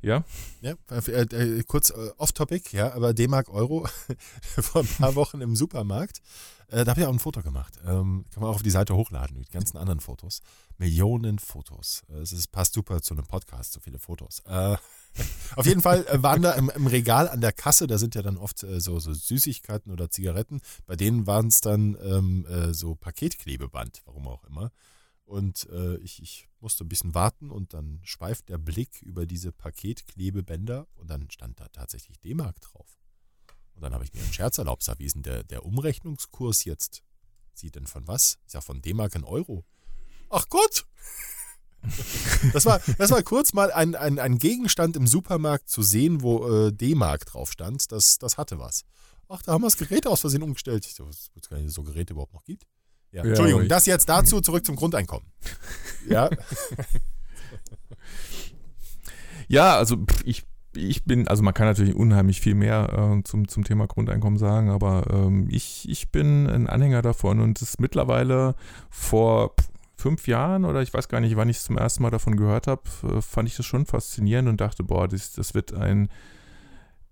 [0.01, 0.23] ja.
[0.61, 3.87] Ja, äh, äh, kurz äh, off-topic, ja, aber D-Mark Euro
[4.41, 6.21] vor ein paar Wochen im Supermarkt.
[6.69, 7.75] Äh, da habe ich auch ein Foto gemacht.
[7.85, 10.41] Ähm, kann man auch auf die Seite hochladen mit ganzen anderen Fotos.
[10.79, 12.03] Millionen Fotos.
[12.21, 14.41] Es passt super zu einem Podcast, so viele Fotos.
[14.47, 14.77] Äh,
[15.55, 18.22] auf jeden Fall äh, waren da im, im, Regal an der Kasse, da sind ja
[18.22, 20.62] dann oft äh, so, so, Süßigkeiten oder Zigaretten.
[20.86, 24.72] Bei denen waren es dann ähm, äh, so Paketklebeband, warum auch immer.
[25.26, 29.51] Und äh, ich, ich, musste ein bisschen warten und dann schweift der Blick über diese
[29.51, 32.99] Paketklebebänder und dann stand da tatsächlich D-Mark drauf.
[33.74, 36.66] Und dann habe ich mir einen Scherz erlaubt, sag, wie ist denn der, der Umrechnungskurs
[36.66, 37.01] jetzt?
[37.53, 38.38] Sieht denn von was?
[38.45, 39.66] Ist ja von D-Mark in Euro.
[40.30, 40.86] Ach Gott!
[42.53, 46.47] Das war, das war kurz mal ein, ein, ein Gegenstand im Supermarkt zu sehen, wo
[46.47, 47.91] äh, D-Mark drauf stand.
[47.91, 48.84] Das, das hatte was.
[49.29, 50.86] Ach, da haben wir das Gerät aus Versehen umgestellt.
[50.86, 52.65] Ich so, es gar nicht so Geräte überhaupt noch gibt.
[53.11, 55.27] Ja, ja Entschuldigung, das jetzt dazu, zurück zum Grundeinkommen.
[56.09, 56.32] Ja.
[59.47, 63.63] ja, also ich, ich bin, also man kann natürlich unheimlich viel mehr äh, zum, zum
[63.63, 68.55] Thema Grundeinkommen sagen, aber ähm, ich, ich bin ein Anhänger davon und es mittlerweile
[68.89, 69.53] vor
[70.01, 72.67] fünf Jahren oder ich weiß gar nicht, wann ich es zum ersten Mal davon gehört
[72.67, 76.09] habe, äh, fand ich das schon faszinierend und dachte, boah, das, das wird ein,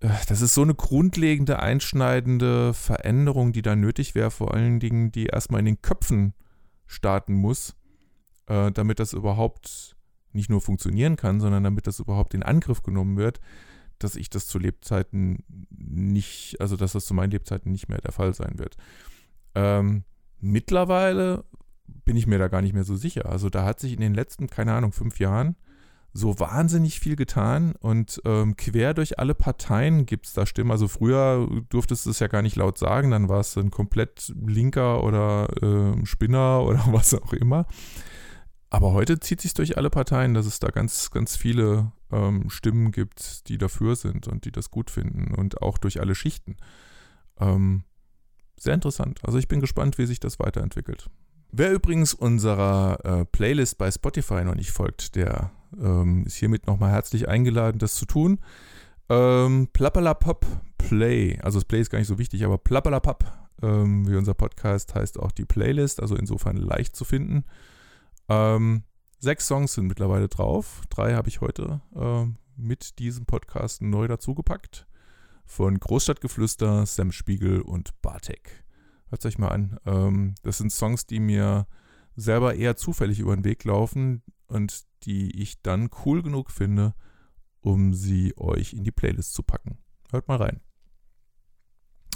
[0.00, 5.12] äh, das ist so eine grundlegende, einschneidende Veränderung, die da nötig wäre, vor allen Dingen,
[5.12, 6.34] die erstmal in den Köpfen
[6.86, 7.76] starten muss,
[8.46, 9.96] äh, damit das überhaupt
[10.32, 13.40] nicht nur funktionieren kann, sondern damit das überhaupt in Angriff genommen wird,
[13.98, 18.12] dass ich das zu Lebzeiten nicht, also dass das zu meinen Lebzeiten nicht mehr der
[18.12, 18.76] Fall sein wird.
[19.54, 20.04] Ähm,
[20.40, 21.44] mittlerweile
[22.04, 23.26] bin ich mir da gar nicht mehr so sicher.
[23.26, 25.56] Also da hat sich in den letzten, keine Ahnung, fünf Jahren
[26.12, 30.72] so wahnsinnig viel getan und ähm, quer durch alle Parteien gibt es da Stimmen.
[30.72, 34.32] Also früher durftest du es ja gar nicht laut sagen, dann war es ein komplett
[34.44, 37.66] linker oder äh, Spinner oder was auch immer.
[38.70, 42.92] Aber heute zieht sich durch alle Parteien, dass es da ganz, ganz viele ähm, Stimmen
[42.92, 46.56] gibt, die dafür sind und die das gut finden und auch durch alle Schichten.
[47.38, 47.84] Ähm,
[48.56, 49.20] sehr interessant.
[49.24, 51.08] Also ich bin gespannt, wie sich das weiterentwickelt.
[51.52, 56.92] Wer übrigens unserer äh, Playlist bei Spotify noch nicht folgt, der ähm, ist hiermit nochmal
[56.92, 58.38] herzlich eingeladen, das zu tun.
[59.08, 60.46] Ähm, Plappalapop
[60.78, 63.24] Play, also das Play ist gar nicht so wichtig, aber Plappalapop,
[63.62, 67.44] ähm, wie unser Podcast heißt auch die Playlist, also insofern leicht zu finden.
[68.28, 68.84] Ähm,
[69.18, 70.82] sechs Songs sind mittlerweile drauf.
[70.88, 72.26] Drei habe ich heute äh,
[72.56, 74.86] mit diesem Podcast neu dazugepackt.
[75.44, 78.64] Von Großstadtgeflüster, Sam Spiegel und Bartek.
[79.10, 79.78] Hört euch mal an.
[79.84, 81.66] Ähm, das sind Songs, die mir
[82.16, 86.94] selber eher zufällig über den Weg laufen und die ich dann cool genug finde,
[87.60, 89.78] um sie euch in die Playlist zu packen.
[90.10, 90.60] Hört mal rein.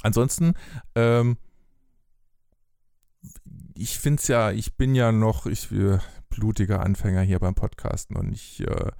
[0.02, 0.54] Ansonsten,
[0.94, 1.36] ähm,
[3.74, 8.16] ich finde es ja, ich bin ja noch, ich äh, blutiger Anfänger hier beim Podcasten
[8.16, 8.92] und ich, äh,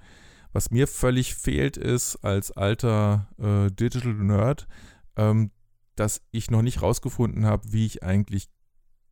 [0.51, 4.67] was mir völlig fehlt, ist als alter äh, Digital Nerd,
[5.15, 5.51] ähm,
[5.95, 8.49] dass ich noch nicht rausgefunden habe, wie ich eigentlich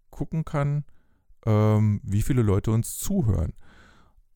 [0.10, 0.86] gucken kann,
[1.46, 3.54] ähm, wie viele Leute uns zuhören.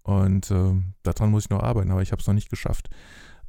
[0.03, 2.89] Und ähm, daran muss ich noch arbeiten, aber ich habe es noch nicht geschafft.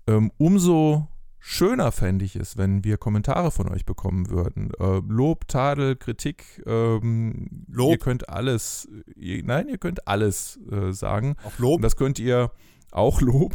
[0.07, 1.07] Ähm, umso
[1.39, 4.73] schöner fände ich es, wenn wir Kommentare von euch bekommen würden.
[4.81, 6.63] Äh, Lob, Tadel, Kritik.
[6.67, 7.93] Ähm, Lob.
[7.93, 11.37] Ihr könnt alles, ihr, nein, ihr könnt alles äh, sagen.
[11.45, 11.77] Auch Lob.
[11.77, 12.51] Und das könnt ihr,
[12.91, 13.55] auch Lob.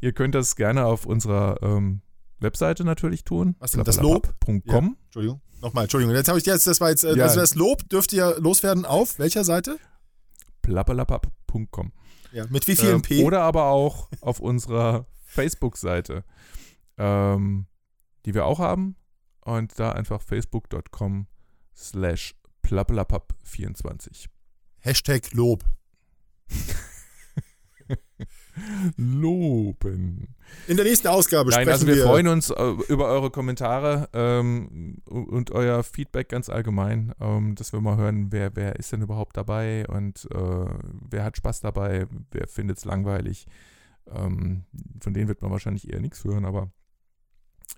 [0.00, 2.00] Ihr könnt das gerne auf unserer ähm,
[2.40, 3.56] Webseite natürlich tun.
[3.58, 4.34] Was denn, das Lob?
[4.44, 4.96] .com.
[5.06, 5.40] Entschuldigung.
[5.60, 6.14] Nochmal, Entschuldigung.
[6.14, 7.24] Jetzt habe ich jetzt, das war jetzt, äh, Ja.
[7.24, 9.78] also das Lob dürft ihr loswerden auf welcher Seite?
[10.62, 11.92] plappelapapp.com.
[12.32, 12.46] Ja.
[12.48, 13.24] Mit wie vielen Ähm, P?
[13.24, 16.24] Oder aber auch auf unserer Facebook-Seite,
[16.98, 17.66] ähm,
[18.24, 18.96] die wir auch haben.
[19.42, 21.26] Und da einfach facebook.com
[21.74, 24.26] slash plappelapapp24.
[24.78, 25.64] Hashtag Lob.
[28.96, 30.34] Loben.
[30.66, 34.08] In der nächsten Ausgabe Nein, sprechen also wir, wir freuen uns äh, über eure Kommentare
[34.12, 39.02] ähm, und euer Feedback ganz allgemein, ähm, dass wir mal hören, wer, wer ist denn
[39.02, 40.66] überhaupt dabei und äh,
[41.10, 43.46] wer hat Spaß dabei, wer findet es langweilig.
[44.06, 44.64] Ähm,
[45.00, 46.72] von denen wird man wahrscheinlich eher nichts hören, aber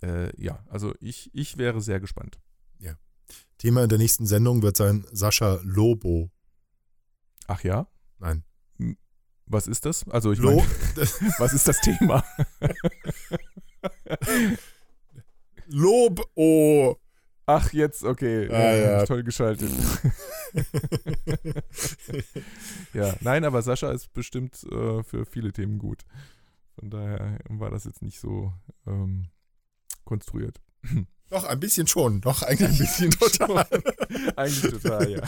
[0.03, 2.39] äh, ja, also ich, ich wäre sehr gespannt.
[3.63, 6.33] Thema in der nächsten Sendung wird sein Sascha Lobo.
[7.47, 7.87] Ach ja?
[8.19, 8.43] Nein.
[9.47, 10.09] Was ist das?
[10.09, 10.67] Also ich Lo meine,
[11.39, 12.25] was ist das Thema?
[15.67, 16.31] Lob.
[16.35, 16.97] Oh.
[17.47, 18.49] Ach, jetzt, okay.
[18.51, 19.05] Ah, ja.
[19.05, 19.71] Toll geschaltet.
[22.95, 26.03] ja, nein, aber Sascha ist bestimmt äh, für viele Themen gut.
[26.79, 28.53] Von daher war das jetzt nicht so
[28.87, 29.27] ähm,
[30.05, 30.61] konstruiert.
[31.31, 32.21] Doch, ein bisschen schon.
[32.21, 33.67] Doch, eigentlich ein bisschen total.
[34.37, 35.23] Eigentlich total, ja.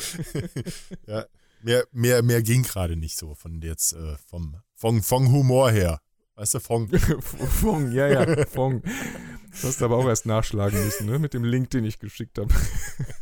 [1.06, 1.26] ja.
[1.64, 5.98] Mehr, mehr, mehr ging gerade nicht so von jetzt äh, vom, vom, vom Humor her.
[6.36, 6.90] Weißt du, von.
[7.20, 8.82] Fong, ja, ja, Fong.
[8.82, 11.18] Du hast aber auch erst nachschlagen müssen, ne?
[11.18, 12.52] Mit dem Link, den ich geschickt habe.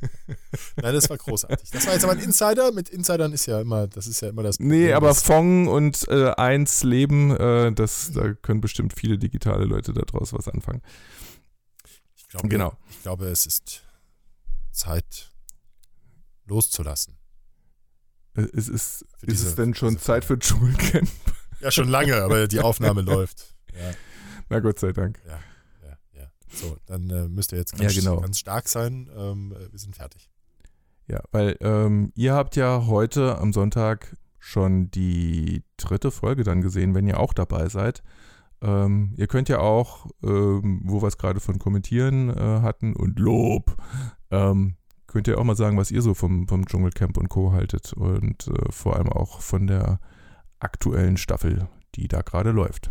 [0.77, 1.71] Nein, das war großartig.
[1.71, 2.73] Das war jetzt aber ein Insider.
[2.73, 6.31] Mit Insidern ist ja immer, das ist ja immer das Nee, aber Fong und äh,
[6.31, 10.83] eins Leben, äh, das, da können bestimmt viele digitale Leute daraus was anfangen.
[12.17, 12.73] ich glaube, Genau.
[12.91, 13.85] ich glaube, es ist
[14.73, 15.31] Zeit
[16.47, 17.19] loszulassen.
[18.37, 21.09] Äh, Es ist, Für ist diese- es denn schon Zeit für Dschungelcamp?
[21.61, 23.55] Ja, schon lange, aber die Aufnahme läuft.
[23.73, 23.91] Ja,
[24.49, 25.21] Na Gott sei Dank.
[25.27, 25.39] ja,
[26.19, 26.27] ja.
[26.53, 28.21] So, dann äh, müsst ihr jetzt Ja, ganz, genau.
[28.21, 29.09] ganz stark sein.
[29.17, 30.29] Ähm, äh, wir sind fertig.
[31.09, 36.95] Ja, weil ähm, ihr habt ja heute am Sonntag schon die dritte Folge dann gesehen,
[36.95, 38.03] wenn ihr auch dabei seid.
[38.61, 43.19] Ähm, ihr könnt ja auch, ähm, wo wir es gerade von Kommentieren äh, hatten und
[43.19, 43.77] Lob,
[44.31, 44.77] ähm,
[45.13, 47.53] könnt ihr auch mal sagen, was ihr so vom, vom Dschungelcamp und Co.
[47.53, 50.01] haltet und äh, vor allem auch von der
[50.59, 52.91] aktuellen Staffel, die da gerade läuft.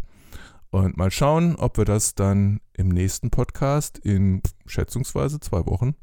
[0.69, 5.95] Und mal schauen, ob wir das dann im nächsten Podcast in schätzungsweise zwei Wochen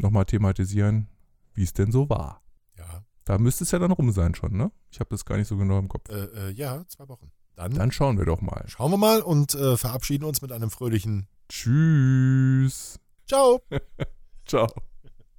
[0.00, 1.08] nochmal thematisieren,
[1.54, 2.42] wie es denn so war.
[2.78, 4.70] Ja, Da müsste es ja dann rum sein schon, ne?
[4.90, 6.08] Ich habe das gar nicht so genau im Kopf.
[6.08, 7.30] äh, äh, ja, zwei Wochen.
[7.56, 8.64] Dann, Dann schauen wir doch mal.
[8.68, 12.98] schauen wir mal und äh, verabschieden uns mit einem fröhlichen Tschüss.
[13.26, 13.60] Ciao.
[14.46, 14.68] Ciao.